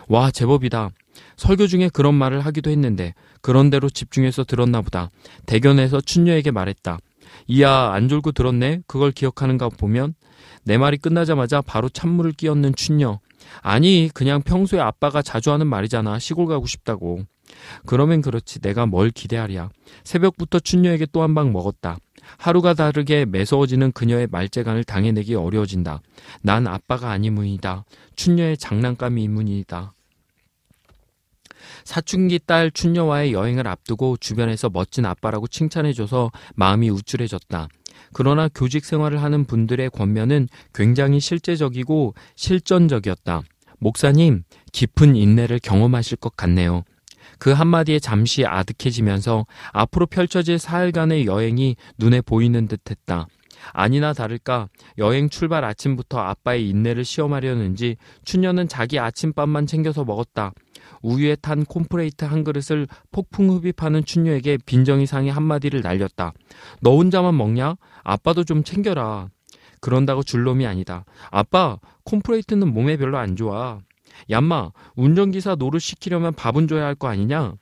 와, 0.08 0.32
제법이다. 0.32 0.90
설교 1.38 1.68
중에 1.68 1.90
그런 1.90 2.16
말을 2.16 2.42
하기도 2.42 2.70
했는데 2.70 3.14
그런대로 3.42 3.90
집중해서 3.90 4.44
들었나 4.44 4.82
보다. 4.82 5.10
대견해서 5.46 6.02
춘녀에게 6.02 6.52
말했다. 6.52 7.00
이야 7.48 7.92
안 7.92 8.10
졸고 8.10 8.32
들었네. 8.32 8.82
그걸 8.88 9.12
기억하는가 9.12 9.70
보면 9.70 10.16
내 10.64 10.78
말이 10.78 10.98
끝나자마자 10.98 11.62
바로 11.62 11.90
찬물을 11.90 12.34
끼얹는 12.34 12.76
춘녀. 12.76 13.20
아니 13.62 14.10
그냥 14.14 14.42
평소에 14.42 14.80
아빠가 14.80 15.22
자주 15.22 15.52
하는 15.52 15.68
말이잖아. 15.68 16.20
시골 16.20 16.48
가고 16.48 16.66
싶다고. 16.66 17.22
그러면 17.86 18.22
그렇지 18.22 18.60
내가 18.60 18.86
뭘 18.86 19.10
기대하랴. 19.12 19.70
새벽부터 20.04 20.60
춘녀에게 20.60 21.08
또 21.12 21.22
한 21.22 21.34
방 21.36 21.52
먹었다. 21.52 21.98
하루가 22.38 22.74
다르게 22.74 23.26
매서워지는 23.26 23.92
그녀의 23.94 24.28
말재간을 24.32 24.84
당해내기 24.84 25.36
어려워진다. 25.36 26.02
난 26.42 26.68
아빠가 26.68 27.12
아니문이다. 27.12 27.86
춘녀의 28.16 28.58
장난감이 28.58 29.24
이문이다. 29.24 29.94
사춘기 31.84 32.40
딸 32.46 32.72
춘녀와의 32.72 33.34
여행을 33.34 33.68
앞두고 33.68 34.18
주변에서 34.18 34.70
멋진 34.70 35.06
아빠라고 35.06 35.48
칭찬해줘서 35.48 36.32
마음이 36.56 36.90
우쭐해졌다. 36.90 37.68
그러나 38.14 38.48
교직 38.54 38.86
생활을 38.86 39.22
하는 39.22 39.46
분들의 39.46 39.90
권면은 39.92 40.48
굉장히 40.74 41.20
실제적이고 41.20 42.14
실전적이었다. 42.36 43.42
목사님, 43.80 44.44
깊은 44.72 45.16
인내를 45.16 45.60
경험하실 45.60 46.18
것 46.18 46.36
같네요. 46.36 46.84
그 47.38 47.52
한마디에 47.52 48.00
잠시 48.00 48.46
아득해지면서 48.46 49.46
앞으로 49.72 50.08
펼쳐질 50.08 50.60
사흘간의 50.60 51.26
여행이 51.26 51.76
눈에 51.98 52.22
보이는 52.22 52.68
듯 52.68 52.82
했다. 52.90 53.28
아니나 53.74 54.14
다를까 54.14 54.70
여행 54.98 55.30
출발 55.30 55.66
아침부터 55.66 56.20
아빠의 56.20 56.70
인내를 56.70 57.06
시험하려는지 57.06 57.98
춘녀는 58.24 58.68
자기 58.68 59.00
아침밥만 59.00 59.68
챙겨서 59.68 60.06
먹었다. 60.06 60.54
우유에 61.02 61.36
탄 61.36 61.66
콘플레이크 61.66 62.26
한 62.26 62.44
그릇을 62.44 62.88
폭풍 63.12 63.50
흡입하는 63.50 64.04
춘녀에게 64.04 64.58
빈정이 64.66 65.06
상해 65.06 65.32
한마디를 65.32 65.82
날렸다. 65.82 66.34
너 66.82 66.96
혼자만 66.96 67.36
먹냐? 67.38 67.76
아빠도 68.04 68.44
좀 68.44 68.64
챙겨라. 68.64 69.30
그런다고 69.82 70.24
줄 70.24 70.42
놈이 70.42 70.66
아니다. 70.66 71.06
아빠, 71.32 71.78
콘플레이크는 72.04 72.74
몸에 72.74 72.98
별로 72.98 73.18
안 73.18 73.36
좋아. 73.36 73.80
얌마, 74.30 74.72
운전기사 74.96 75.56
노릇 75.56 75.82
시키려면 75.82 76.34
밥은 76.34 76.68
줘야 76.68 76.86
할 76.86 76.96
거 76.96 77.08
아니냐? 77.08 77.54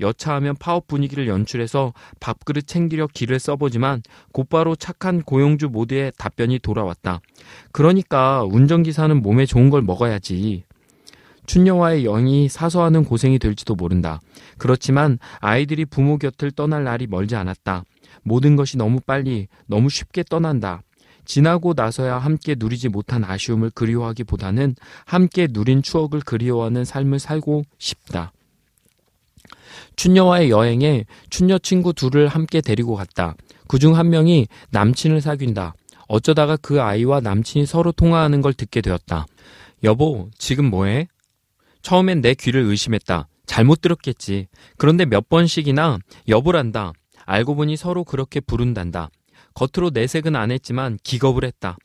여차하면 0.00 0.56
파업 0.56 0.86
분위기를 0.88 1.28
연출해서 1.28 1.92
밥그릇 2.20 2.66
챙기려 2.66 3.06
기를 3.06 3.38
써보지만 3.38 4.02
곧바로 4.32 4.74
착한 4.74 5.22
고용주 5.22 5.68
모드의 5.68 6.12
답변이 6.18 6.58
돌아왔다. 6.58 7.20
그러니까 7.72 8.42
운전기사는 8.44 9.22
몸에 9.22 9.46
좋은 9.46 9.70
걸 9.70 9.82
먹어야지. 9.82 10.64
춘녀와의 11.46 12.04
영이 12.04 12.48
사소하는 12.48 13.04
고생이 13.04 13.38
될지도 13.38 13.74
모른다. 13.74 14.20
그렇지만 14.58 15.18
아이들이 15.40 15.84
부모 15.84 16.16
곁을 16.18 16.50
떠날 16.50 16.84
날이 16.84 17.06
멀지 17.06 17.36
않았다. 17.36 17.84
모든 18.22 18.56
것이 18.56 18.78
너무 18.78 19.00
빨리, 19.00 19.48
너무 19.66 19.90
쉽게 19.90 20.22
떠난다. 20.22 20.82
지나고 21.24 21.74
나서야 21.74 22.18
함께 22.18 22.54
누리지 22.58 22.88
못한 22.88 23.24
아쉬움을 23.24 23.70
그리워하기보다는 23.70 24.76
함께 25.04 25.48
누린 25.50 25.82
추억을 25.82 26.20
그리워하는 26.20 26.84
삶을 26.84 27.18
살고 27.18 27.64
싶다. 27.78 28.32
춘녀와의 29.96 30.50
여행에 30.50 31.04
춘녀 31.30 31.58
친구 31.58 31.92
둘을 31.92 32.28
함께 32.28 32.60
데리고 32.60 32.94
갔다. 32.94 33.34
그중 33.68 33.96
한 33.96 34.10
명이 34.10 34.48
남친을 34.70 35.20
사귄다. 35.20 35.74
어쩌다가 36.08 36.56
그 36.56 36.82
아이와 36.82 37.20
남친이 37.20 37.66
서로 37.66 37.92
통화하는 37.92 38.40
걸 38.42 38.52
듣게 38.52 38.80
되었다. 38.80 39.26
여보, 39.82 40.28
지금 40.38 40.66
뭐해? 40.66 41.08
처음엔 41.82 42.20
내 42.20 42.34
귀를 42.34 42.62
의심했다. 42.62 43.28
잘못 43.46 43.80
들었겠지. 43.80 44.48
그런데 44.78 45.04
몇 45.04 45.28
번씩이나 45.28 45.98
여보란다. 46.28 46.92
알고 47.26 47.54
보니 47.54 47.76
서로 47.76 48.04
그렇게 48.04 48.40
부른단다. 48.40 49.10
겉으로 49.54 49.90
내색은 49.90 50.36
안 50.36 50.50
했지만 50.50 50.98
기겁을 51.02 51.44
했다. 51.44 51.76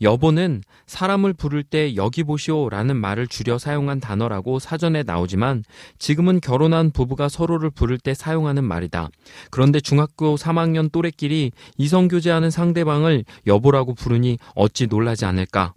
여보는 0.00 0.62
사람을 0.86 1.32
부를 1.32 1.62
때 1.62 1.96
여기 1.96 2.22
보시오 2.22 2.68
라는 2.68 2.96
말을 2.96 3.26
줄여 3.26 3.58
사용한 3.58 4.00
단어라고 4.00 4.58
사전에 4.58 5.02
나오지만 5.02 5.64
지금은 5.98 6.40
결혼한 6.40 6.90
부부가 6.90 7.28
서로를 7.28 7.70
부를 7.70 7.98
때 7.98 8.14
사용하는 8.14 8.64
말이다. 8.64 9.08
그런데 9.50 9.80
중학교 9.80 10.36
3학년 10.36 10.92
또래끼리 10.92 11.52
이성교제하는 11.76 12.50
상대방을 12.50 13.24
여보라고 13.46 13.94
부르니 13.94 14.38
어찌 14.54 14.86
놀라지 14.86 15.24
않을까? 15.24 15.72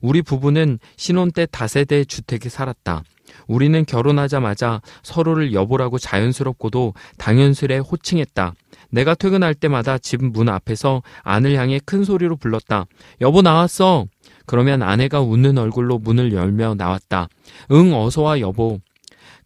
우리 0.00 0.22
부부는 0.22 0.78
신혼 0.96 1.30
때 1.32 1.46
다세대 1.50 2.04
주택에 2.04 2.48
살았다. 2.48 3.02
우리는 3.46 3.84
결혼하자마자 3.84 4.80
서로를 5.02 5.52
여보라고 5.52 5.98
자연스럽고도 5.98 6.94
당연스레 7.18 7.78
호칭했다. 7.78 8.54
내가 8.90 9.14
퇴근할 9.14 9.54
때마다 9.54 9.98
집 9.98 10.22
문 10.22 10.48
앞에서 10.48 11.02
아내를 11.22 11.58
향해 11.58 11.80
큰 11.84 12.04
소리로 12.04 12.36
불렀다. 12.36 12.86
여보 13.20 13.42
나왔어. 13.42 14.06
그러면 14.46 14.82
아내가 14.82 15.20
웃는 15.20 15.58
얼굴로 15.58 15.98
문을 15.98 16.32
열며 16.32 16.74
나왔다. 16.74 17.28
응, 17.72 17.94
어서와 17.94 18.40
여보. 18.40 18.80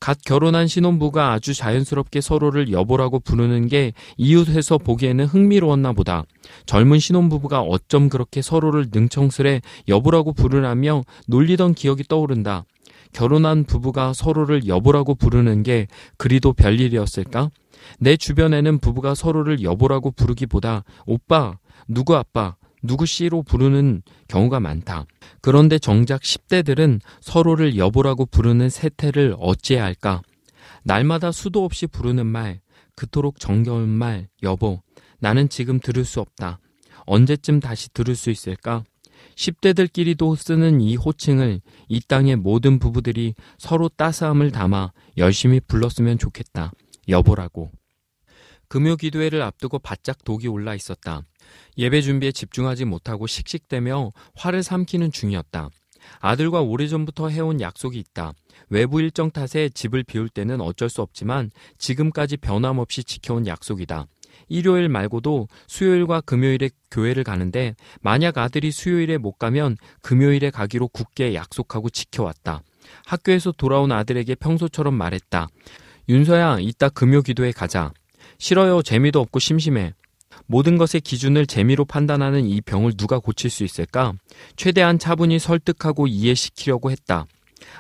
갓 0.01 0.19
결혼한 0.25 0.67
신혼부가 0.67 1.33
아주 1.33 1.55
자연스럽게 1.55 2.21
서로를 2.21 2.73
여보라고 2.73 3.21
부르는 3.21 3.69
게 3.69 3.93
이웃에서 4.17 4.79
보기에는 4.79 5.27
흥미로웠나 5.27 5.93
보다. 5.93 6.25
젊은 6.67 6.99
신혼부부가 6.99 7.61
어쩜 7.61 8.09
그렇게 8.09 8.43
서로를 8.43 8.87
능청스레 8.93 9.61
여보라고 9.87 10.33
부르라며 10.33 11.03
놀리던 11.29 11.75
기억이 11.75 12.03
떠오른다. 12.09 12.65
결혼한 13.13 13.63
부부가 13.65 14.13
서로를 14.13 14.67
여보라고 14.67 15.15
부르는 15.15 15.63
게 15.63 15.87
그리도 16.17 16.53
별일이었을까? 16.55 17.51
내 17.99 18.17
주변에는 18.17 18.79
부부가 18.79 19.15
서로를 19.15 19.63
여보라고 19.63 20.11
부르기보다 20.11 20.85
오빠, 21.07 21.59
누구 21.89 22.17
아빠, 22.17 22.57
누구 22.83 23.07
씨로 23.07 23.43
부르는 23.43 24.03
경우가 24.29 24.61
많다. 24.61 25.07
그런데 25.41 25.79
정작 25.79 26.21
10대들은 26.21 27.01
서로를 27.21 27.77
여보라고 27.77 28.27
부르는 28.27 28.69
세태를 28.69 29.37
어찌해야 29.39 29.85
할까? 29.85 30.23
날마다 30.85 31.31
수도 31.31 31.65
없이 31.65 31.87
부르는 31.87 32.27
말, 32.27 32.61
그토록 32.97 33.39
정겨운 33.39 33.89
말, 33.89 34.29
여보, 34.43 34.83
나는 35.21 35.49
지금 35.49 35.79
들을 35.79 36.05
수 36.05 36.21
없다. 36.21 36.59
언제쯤 37.07 37.61
다시 37.61 37.93
들을 37.93 38.17
수 38.17 38.31
있을까? 38.31 38.85
10대들끼리도 39.37 40.37
쓰는 40.37 40.81
이 40.81 40.97
호칭을 40.97 41.61
이 41.89 42.01
땅의 42.07 42.37
모든 42.37 42.79
부부들이 42.79 43.35
서로 43.59 43.89
따스함을 43.89 44.51
담아 44.51 44.93
열심히 45.17 45.61
불렀으면 45.61 46.19
좋겠다. 46.19 46.73
여보라고. 47.09 47.71
금요 48.69 48.97
기도회를 48.97 49.43
앞두고 49.43 49.79
바짝 49.81 50.25
독이 50.25 50.49
올라 50.49 50.75
있었다. 50.75 51.23
예배 51.77 52.01
준비에 52.01 52.33
집중하지 52.33 52.87
못하고 52.87 53.27
씩씩대며 53.27 54.13
화를 54.35 54.63
삼키는 54.63 55.13
중이었다. 55.13 55.69
아들과 56.21 56.63
오래전부터 56.63 57.29
해온 57.29 57.61
약속이 57.61 57.99
있다. 57.99 58.33
외부 58.71 59.01
일정 59.01 59.31
탓에 59.31 59.69
집을 59.69 60.05
비울 60.05 60.29
때는 60.29 60.61
어쩔 60.61 60.89
수 60.89 61.03
없지만 61.03 61.51
지금까지 61.79 62.39
변함없이 62.39 63.05
지켜온 63.05 63.47
약속이다. 63.47 64.07
일요일 64.49 64.89
말고도 64.89 65.49
수요일과 65.67 66.23
금요일에 66.23 66.71
교회를 66.91 67.25
가는데 67.25 67.75
만약 68.01 68.39
아들이 68.39 68.71
수요일에 68.71 69.19
못 69.19 69.33
가면 69.33 69.77
금요일에 70.01 70.51
가기로 70.51 70.89
굳게 70.89 71.35
약속하고 71.35 71.91
지켜왔다. 71.91 72.63
학교에서 73.07 73.53
돌아온 73.53 73.93
아들에게 73.93 74.35
평소처럼 74.37 74.95
말했다. 74.95 75.49
윤서야, 76.13 76.59
이따 76.61 76.91
금요 76.91 77.23
기도에 77.23 77.53
가자. 77.53 77.91
싫어요. 78.37 78.83
재미도 78.83 79.19
없고 79.19 79.39
심심해. 79.39 79.95
모든 80.47 80.77
것의 80.77 81.01
기준을 81.03 81.47
재미로 81.47 81.87
판단하는 81.87 82.45
이 82.45 82.61
병을 82.61 82.99
누가 82.99 83.19
고칠 83.19 83.49
수 83.49 83.65
있을까? 83.65 84.13
최대한 84.55 84.99
차분히 84.99 85.39
설득하고 85.39 86.07
이해시키려고 86.07 86.91
했다. 86.91 87.25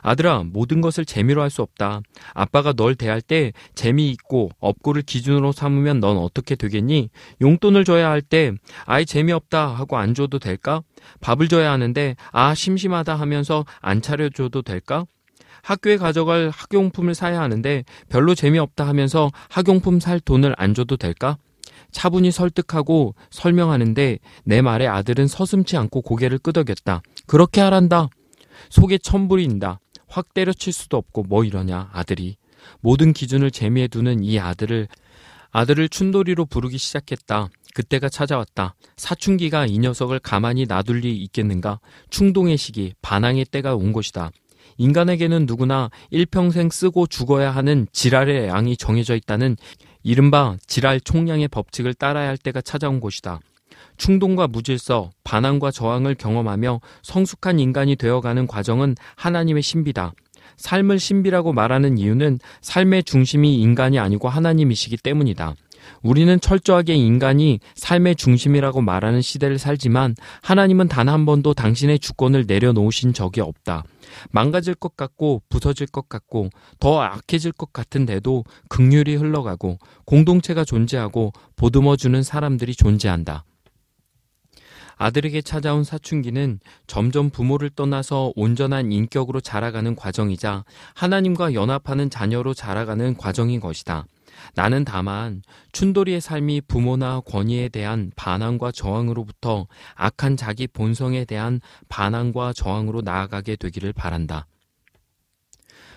아들아, 0.01 0.45
모든 0.47 0.81
것을 0.81 1.05
재미로 1.05 1.43
할 1.43 1.51
수 1.51 1.61
없다. 1.61 2.01
아빠가 2.33 2.73
널 2.73 2.95
대할 2.95 3.21
때 3.21 3.53
재미있고 3.75 4.49
업고를 4.61 5.03
기준으로 5.03 5.53
삼으면 5.53 6.01
넌 6.01 6.17
어떻게 6.17 6.55
되겠니? 6.55 7.11
용돈을 7.43 7.85
줘야 7.85 8.09
할 8.09 8.23
때 8.23 8.53
아이 8.87 9.05
재미없다 9.05 9.67
하고 9.75 9.99
안 9.99 10.15
줘도 10.15 10.39
될까? 10.39 10.81
밥을 11.21 11.49
줘야 11.49 11.71
하는데 11.73 12.17
아 12.31 12.55
심심하다 12.55 13.15
하면서 13.15 13.67
안 13.83 14.01
차려줘도 14.01 14.63
될까? 14.63 15.05
학교에 15.63 15.97
가져갈 15.97 16.51
학용품을 16.55 17.15
사야 17.15 17.41
하는데 17.41 17.85
별로 18.09 18.35
재미없다 18.35 18.87
하면서 18.87 19.31
학용품 19.49 20.01
살 20.01 20.21
돈을 20.21 20.55
안 20.59 20.75
줘도 20.75 20.97
될까? 20.97 21.39
차분히 21.93 22.31
설득하고 22.31 23.15
설명하는데 23.31 24.19
내 24.45 24.63
말에 24.63 24.87
아들은 24.87 25.27
서슴치 25.29 25.77
않고 25.77 26.03
고개를 26.03 26.39
끄덕였다. 26.39 27.03
그렇게 27.27 27.61
하란다. 27.61 28.09
속에 28.71 28.99
천불이 28.99 29.45
인다. 29.45 29.79
확 30.09 30.35
때려칠 30.35 30.73
수도 30.73 30.97
없고 30.97 31.25
뭐 31.25 31.45
이러냐 31.45 31.91
아들이. 31.93 32.37
모든 32.81 33.13
기준을 33.13 33.51
재미에 33.51 33.89
두는 33.89 34.25
이 34.25 34.39
아들을 34.39 34.89
아들을 35.51 35.89
춘돌이로 35.91 36.47
부르기 36.47 36.79
시작했다. 36.79 37.49
그때가 37.75 38.09
찾아왔다. 38.09 38.75
사춘기가 38.97 39.67
이 39.67 39.79
녀석을 39.79 40.19
가만히 40.19 40.65
놔둘 40.67 41.01
리 41.01 41.17
있겠는가? 41.17 41.79
충동의 42.11 42.57
시기, 42.57 42.95
반항의 43.03 43.47
때가 43.47 43.75
온 43.75 43.93
것이다. 43.93 44.31
인간에게는 44.77 45.47
누구나 45.47 45.91
일평생 46.11 46.71
쓰고 46.71 47.07
죽어야 47.07 47.51
하는 47.51 47.87
지랄의 47.93 48.49
양이 48.49 48.77
정해져 48.77 49.15
있다는 49.15 49.57
이른바 50.03 50.57
지랄 50.67 51.01
총량의 51.01 51.49
법칙을 51.49 51.95
따라야 51.95 52.29
할 52.29 52.37
때가 52.37 52.61
찾아온 52.61 53.01
것이다. 53.01 53.41
충동과 53.97 54.49
무질서, 54.49 55.11
반항과 55.23 55.71
저항을 55.71 56.15
경험하며 56.15 56.81
성숙한 57.03 57.61
인간이 57.61 57.95
되어가는 57.97 58.47
과정은 58.47 58.97
하나님의 59.17 59.63
신비다. 59.63 60.13
삶을 60.57 60.99
신비라고 60.99 61.53
말하는 61.53 61.99
이유는 61.99 62.39
삶의 62.61 63.05
중심이 63.05 63.61
인간이 63.61 63.99
아니고 63.99 64.29
하나님이시기 64.29 64.97
때문이다. 64.99 65.55
우리는 66.03 66.41
철저하게 66.41 66.95
인간이 66.95 67.61
삶의 67.75 68.17
중심이라고 68.17 68.81
말하는 68.83 69.21
시대를 69.21 69.59
살지만 69.59 70.15
하나님은 70.43 70.89
단 70.89 71.09
한 71.09 71.27
번도 71.27 71.55
당신의 71.55 71.99
주권을 71.99 72.45
내려놓으신 72.47 73.13
적이 73.13 73.41
없다. 73.41 73.85
망가질 74.31 74.75
것 74.75 74.97
같고 74.97 75.43
부서질 75.49 75.87
것 75.87 76.09
같고 76.09 76.51
더 76.81 77.01
악해질 77.01 77.53
것 77.53 77.73
같은데도 77.73 78.45
극률이 78.69 79.17
흘러가고 79.17 79.79
공동체가 80.05 80.65
존재하고 80.65 81.33
보듬어주는 81.57 82.23
사람들이 82.23 82.75
존재한다. 82.75 83.45
아들에게 84.97 85.43
찾아온 85.43 85.83
사춘기는 85.83 86.61
점점 86.87 87.31
부모를 87.31 87.71
떠나서 87.71 88.33
온전한 88.37 88.93
인격으로 88.93 89.41
자라가는 89.41 89.97
과정이자 89.97 90.65
하나님과 90.95 91.55
연합하는 91.55 92.09
자녀로 92.09 92.55
자라가는 92.55 93.17
과정인 93.17 93.59
것이다. 93.59 94.07
나는 94.55 94.85
다만 94.85 95.43
춘돌이의 95.73 96.21
삶이 96.21 96.63
부모나 96.63 97.21
권위에 97.21 97.69
대한 97.69 98.13
반항과 98.17 98.73
저항으로부터 98.73 99.67
악한 99.95 100.37
자기 100.37 100.67
본성에 100.67 101.25
대한 101.25 101.61
반항과 101.89 102.53
저항으로 102.53 103.01
나아가게 103.03 103.57
되기를 103.57 103.93
바란다. 103.93 104.47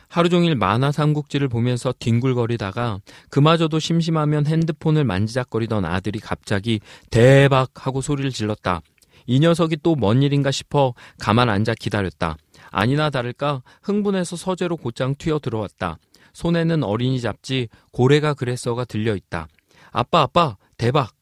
하루 0.08 0.30
종일 0.30 0.56
만화 0.56 0.92
삼국지를 0.92 1.50
보면서 1.50 1.94
뒹굴거리다가 2.00 3.00
그마저도 3.30 3.80
심심하면 3.80 4.46
핸드폰을 4.46 5.04
만지작거리던 5.04 5.84
아들이 5.84 6.20
갑자기 6.20 6.80
대박 7.10 7.86
하고 7.86 8.02
소리를 8.02 8.32
질렀다. 8.32 8.82
이 9.28 9.40
녀석이 9.40 9.78
또 9.78 9.96
뭔 9.96 10.22
일인가 10.22 10.52
싶어 10.52 10.94
가만 11.20 11.50
앉아 11.50 11.74
기다렸다. 11.74 12.38
아니나 12.70 13.10
다를까 13.10 13.64
흥분해서 13.82 14.36
서재로 14.36 14.78
곧장 14.78 15.16
튀어 15.18 15.40
들어왔다. 15.40 15.98
손에는 16.36 16.84
어린이 16.84 17.22
잡지 17.22 17.70
고래가 17.92 18.34
그랬어가 18.34 18.84
들려 18.84 19.16
있다. 19.16 19.48
아빠 19.92 20.22
아빠 20.22 20.58
대박. 20.78 21.16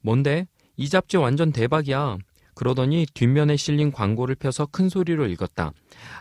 뭔데? 0.00 0.46
이 0.76 0.88
잡지 0.88 1.18
완전 1.18 1.52
대박이야. 1.52 2.16
그러더니 2.54 3.06
뒷면에 3.12 3.56
실린 3.56 3.92
광고를 3.92 4.36
펴서 4.36 4.64
큰 4.66 4.88
소리로 4.88 5.26
읽었다. 5.26 5.72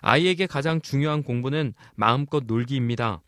아이에게 0.02 0.46
가장 0.46 0.82
중요한 0.82 1.24
공부는 1.24 1.74
마음껏 1.96 2.44
놀기입니다. 2.46 3.22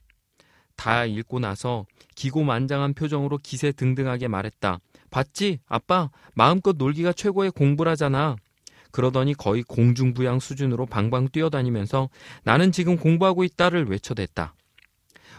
다 0.75 1.05
읽고 1.05 1.39
나서 1.39 1.85
기고만장한 2.15 2.93
표정으로 2.93 3.37
기세 3.37 3.71
등등하게 3.71 4.27
말했다. 4.27 4.79
봤지? 5.11 5.59
아빠, 5.65 6.09
마음껏 6.33 6.75
놀기가 6.77 7.13
최고의 7.13 7.51
공부라잖아. 7.51 8.35
그러더니 8.91 9.33
거의 9.33 9.63
공중부양 9.63 10.39
수준으로 10.39 10.85
방방 10.87 11.29
뛰어다니면서 11.29 12.09
나는 12.43 12.73
지금 12.73 12.97
공부하고 12.97 13.45
있다를 13.45 13.85
외쳐댔다. 13.85 14.55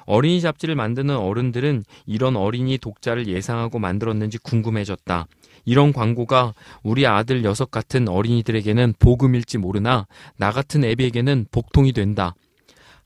어린이 0.07 0.41
잡지를 0.41 0.75
만드는 0.75 1.17
어른들은 1.17 1.85
이런 2.07 2.37
어린이 2.37 2.79
독자를 2.79 3.27
예상하고 3.27 3.79
만들었는지 3.79 4.39
궁금해졌다. 4.39 5.27
이런 5.65 5.93
광고가 5.93 6.55
우리 6.83 7.07
아들 7.07 7.43
녀석 7.43 7.71
같은 7.71 8.09
어린이들에게는 8.09 8.95
복음일지 8.99 9.59
모르나 9.59 10.07
나 10.39 10.53
같은 10.53 10.85
애비에게는 10.85 11.47
복통이 11.51 11.93
된다. 11.93 12.35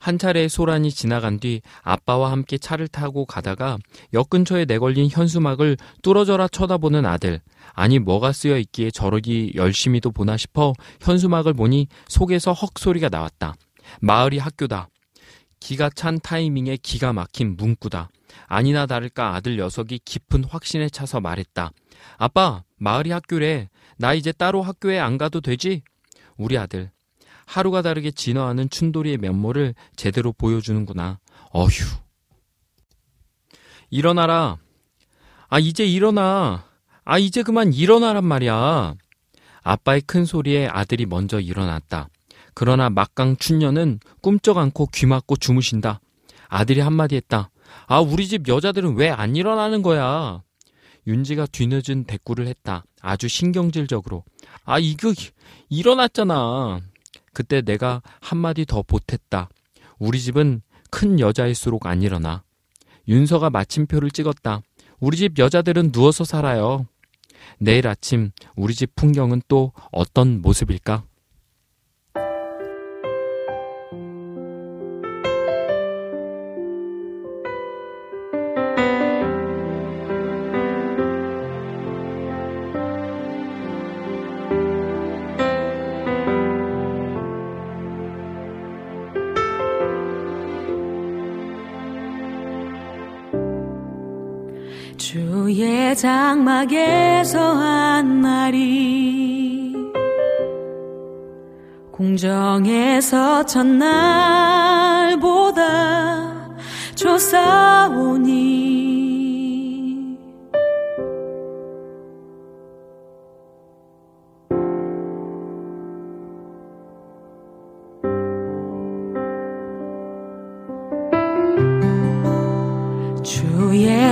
한 0.01 0.17
차례 0.17 0.47
소란이 0.47 0.89
지나간 0.91 1.39
뒤 1.39 1.61
아빠와 1.83 2.31
함께 2.31 2.57
차를 2.57 2.87
타고 2.87 3.25
가다가 3.25 3.77
역 4.13 4.31
근처에 4.31 4.65
내걸린 4.65 5.09
현수막을 5.11 5.77
뚫어져라 6.01 6.47
쳐다보는 6.47 7.05
아들. 7.05 7.39
아니 7.73 7.99
뭐가 7.99 8.31
쓰여 8.31 8.57
있기에 8.57 8.89
저러기 8.91 9.53
열심히도 9.55 10.11
보나 10.11 10.37
싶어 10.37 10.73
현수막을 11.01 11.53
보니 11.53 11.87
속에서 12.07 12.51
헉 12.51 12.71
소리가 12.79 13.09
나왔다. 13.09 13.53
마을이 13.99 14.39
학교다. 14.39 14.89
기가 15.61 15.89
찬 15.89 16.19
타이밍에 16.19 16.75
기가 16.75 17.13
막힌 17.13 17.55
문구다. 17.55 18.09
아니나 18.47 18.85
다를까 18.85 19.35
아들 19.35 19.55
녀석이 19.55 20.01
깊은 20.03 20.43
확신에 20.43 20.89
차서 20.89 21.21
말했다. 21.21 21.71
아빠, 22.17 22.63
마을이 22.77 23.11
학교래. 23.11 23.69
나 23.97 24.13
이제 24.13 24.33
따로 24.33 24.61
학교에 24.61 24.99
안 24.99 25.17
가도 25.17 25.39
되지? 25.39 25.83
우리 26.35 26.57
아들. 26.57 26.91
하루가 27.45 27.81
다르게 27.81 28.11
진화하는 28.11 28.69
춘돌이의 28.69 29.17
면모를 29.17 29.75
제대로 29.95 30.33
보여주는구나. 30.33 31.19
어휴. 31.53 31.85
일어나라. 33.89 34.57
아, 35.47 35.59
이제 35.59 35.85
일어나. 35.85 36.65
아, 37.05 37.17
이제 37.19 37.43
그만 37.43 37.73
일어나란 37.73 38.25
말이야. 38.25 38.95
아빠의 39.63 40.01
큰 40.01 40.25
소리에 40.25 40.67
아들이 40.67 41.05
먼저 41.05 41.39
일어났다. 41.39 42.09
그러나 42.53 42.89
막강 42.89 43.37
춘녀는 43.37 43.99
꿈쩍 44.21 44.57
않고 44.57 44.87
귀 44.93 45.05
막고 45.05 45.35
주무신다. 45.37 45.99
아들이 46.47 46.81
한마디 46.81 47.15
했다. 47.15 47.49
아, 47.87 47.99
우리 47.99 48.27
집 48.27 48.47
여자들은 48.47 48.95
왜 48.95 49.09
안 49.09 49.35
일어나는 49.35 49.81
거야? 49.81 50.41
윤지가 51.07 51.47
뒤늦은 51.47 52.03
대꾸를 52.05 52.47
했다. 52.47 52.83
아주 53.01 53.27
신경질적으로. 53.27 54.23
아, 54.65 54.77
이거, 54.79 55.13
일어났잖아. 55.69 56.81
그때 57.33 57.61
내가 57.61 58.01
한마디 58.19 58.65
더 58.65 58.81
보탰다. 58.83 59.49
우리 59.99 60.19
집은 60.19 60.61
큰 60.89 61.19
여자일수록 61.19 61.85
안 61.85 62.01
일어나. 62.03 62.43
윤서가 63.07 63.49
마침표를 63.49 64.11
찍었다. 64.11 64.61
우리 64.99 65.17
집 65.17 65.39
여자들은 65.39 65.91
누워서 65.91 66.23
살아요. 66.23 66.85
내일 67.57 67.87
아침 67.87 68.31
우리 68.55 68.75
집 68.75 68.95
풍경은 68.95 69.41
또 69.47 69.71
어떤 69.91 70.41
모습일까? 70.41 71.03
장막에서 96.01 97.39
한 97.39 98.21
날이 98.21 99.75
공정에서 101.91 103.45
첫날보다 103.45 104.01
좋사오니 106.95 108.41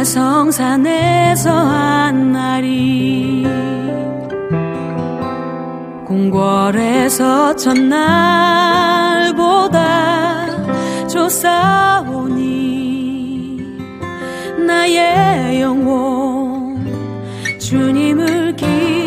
성산에 0.03 1.18
서한한 1.39 2.31
날이 2.33 3.45
궁궐에서 6.05 7.55
첫날보다 7.55 7.87
좋사오니 11.07 12.41
나의 14.67 15.61
영혼 15.61 16.85
주님을 17.57 18.49
산 18.57 18.98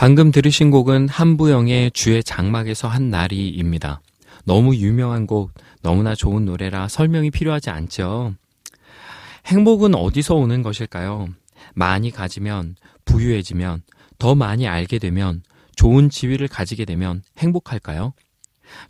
방금 0.00 0.30
들으신 0.30 0.70
곡은 0.70 1.10
한부영의 1.10 1.90
주의 1.90 2.24
장막에서 2.24 2.88
한 2.88 3.10
날이입니다. 3.10 4.00
너무 4.46 4.74
유명한 4.74 5.26
곡, 5.26 5.52
너무나 5.82 6.14
좋은 6.14 6.46
노래라 6.46 6.88
설명이 6.88 7.30
필요하지 7.30 7.68
않죠. 7.68 8.34
행복은 9.44 9.94
어디서 9.94 10.36
오는 10.36 10.62
것일까요? 10.62 11.28
많이 11.74 12.10
가지면, 12.10 12.76
부유해지면, 13.04 13.82
더 14.18 14.34
많이 14.34 14.66
알게 14.66 14.98
되면, 14.98 15.42
좋은 15.76 16.08
지위를 16.08 16.48
가지게 16.48 16.86
되면 16.86 17.22
행복할까요? 17.36 18.14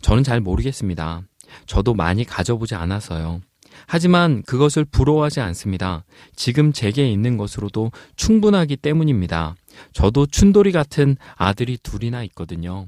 저는 0.01 0.23
잘 0.23 0.39
모르겠습니다. 0.39 1.23
저도 1.65 1.93
많이 1.93 2.23
가져보지 2.23 2.75
않아서요. 2.75 3.41
하지만 3.85 4.43
그것을 4.43 4.85
부러워하지 4.85 5.41
않습니다. 5.41 6.05
지금 6.37 6.71
제게 6.71 7.11
있는 7.11 7.35
것으로도 7.35 7.91
충분하기 8.15 8.77
때문입니다. 8.77 9.55
저도 9.93 10.25
춘돌이 10.25 10.71
같은 10.71 11.17
아들이 11.35 11.77
둘이나 11.77 12.23
있거든요. 12.23 12.87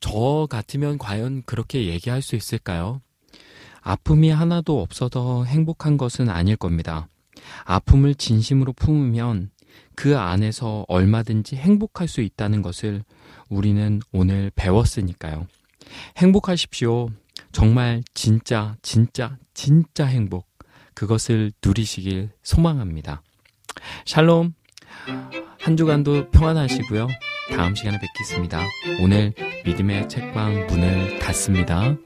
저 0.00 0.46
같으면 0.50 0.98
과연 0.98 1.42
그렇게 1.44 1.86
얘기할 1.86 2.22
수 2.22 2.36
있을까요? 2.36 3.00
아픔이 3.82 4.30
하나도 4.30 4.80
없어서 4.80 5.44
행복한 5.44 5.96
것은 5.96 6.28
아닐 6.28 6.56
겁니다. 6.56 7.08
아픔을 7.64 8.14
진심으로 8.14 8.72
품으면 8.72 9.50
그 9.94 10.18
안에서 10.18 10.84
얼마든지 10.88 11.56
행복할 11.56 12.08
수 12.08 12.20
있다는 12.20 12.62
것을 12.62 13.04
우리는 13.48 14.00
오늘 14.12 14.50
배웠으니까요. 14.54 15.46
행복하십시오. 16.16 17.10
정말 17.52 18.02
진짜, 18.14 18.76
진짜, 18.82 19.36
진짜 19.54 20.06
행복. 20.06 20.48
그것을 20.94 21.52
누리시길 21.64 22.30
소망합니다. 22.42 23.22
샬롬. 24.04 24.54
한 25.60 25.76
주간도 25.76 26.30
평안하시고요. 26.30 27.06
다음 27.54 27.74
시간에 27.74 27.98
뵙겠습니다. 28.00 28.64
오늘 29.02 29.32
믿음의 29.64 30.08
책방 30.08 30.66
문을 30.68 31.18
닫습니다. 31.18 31.96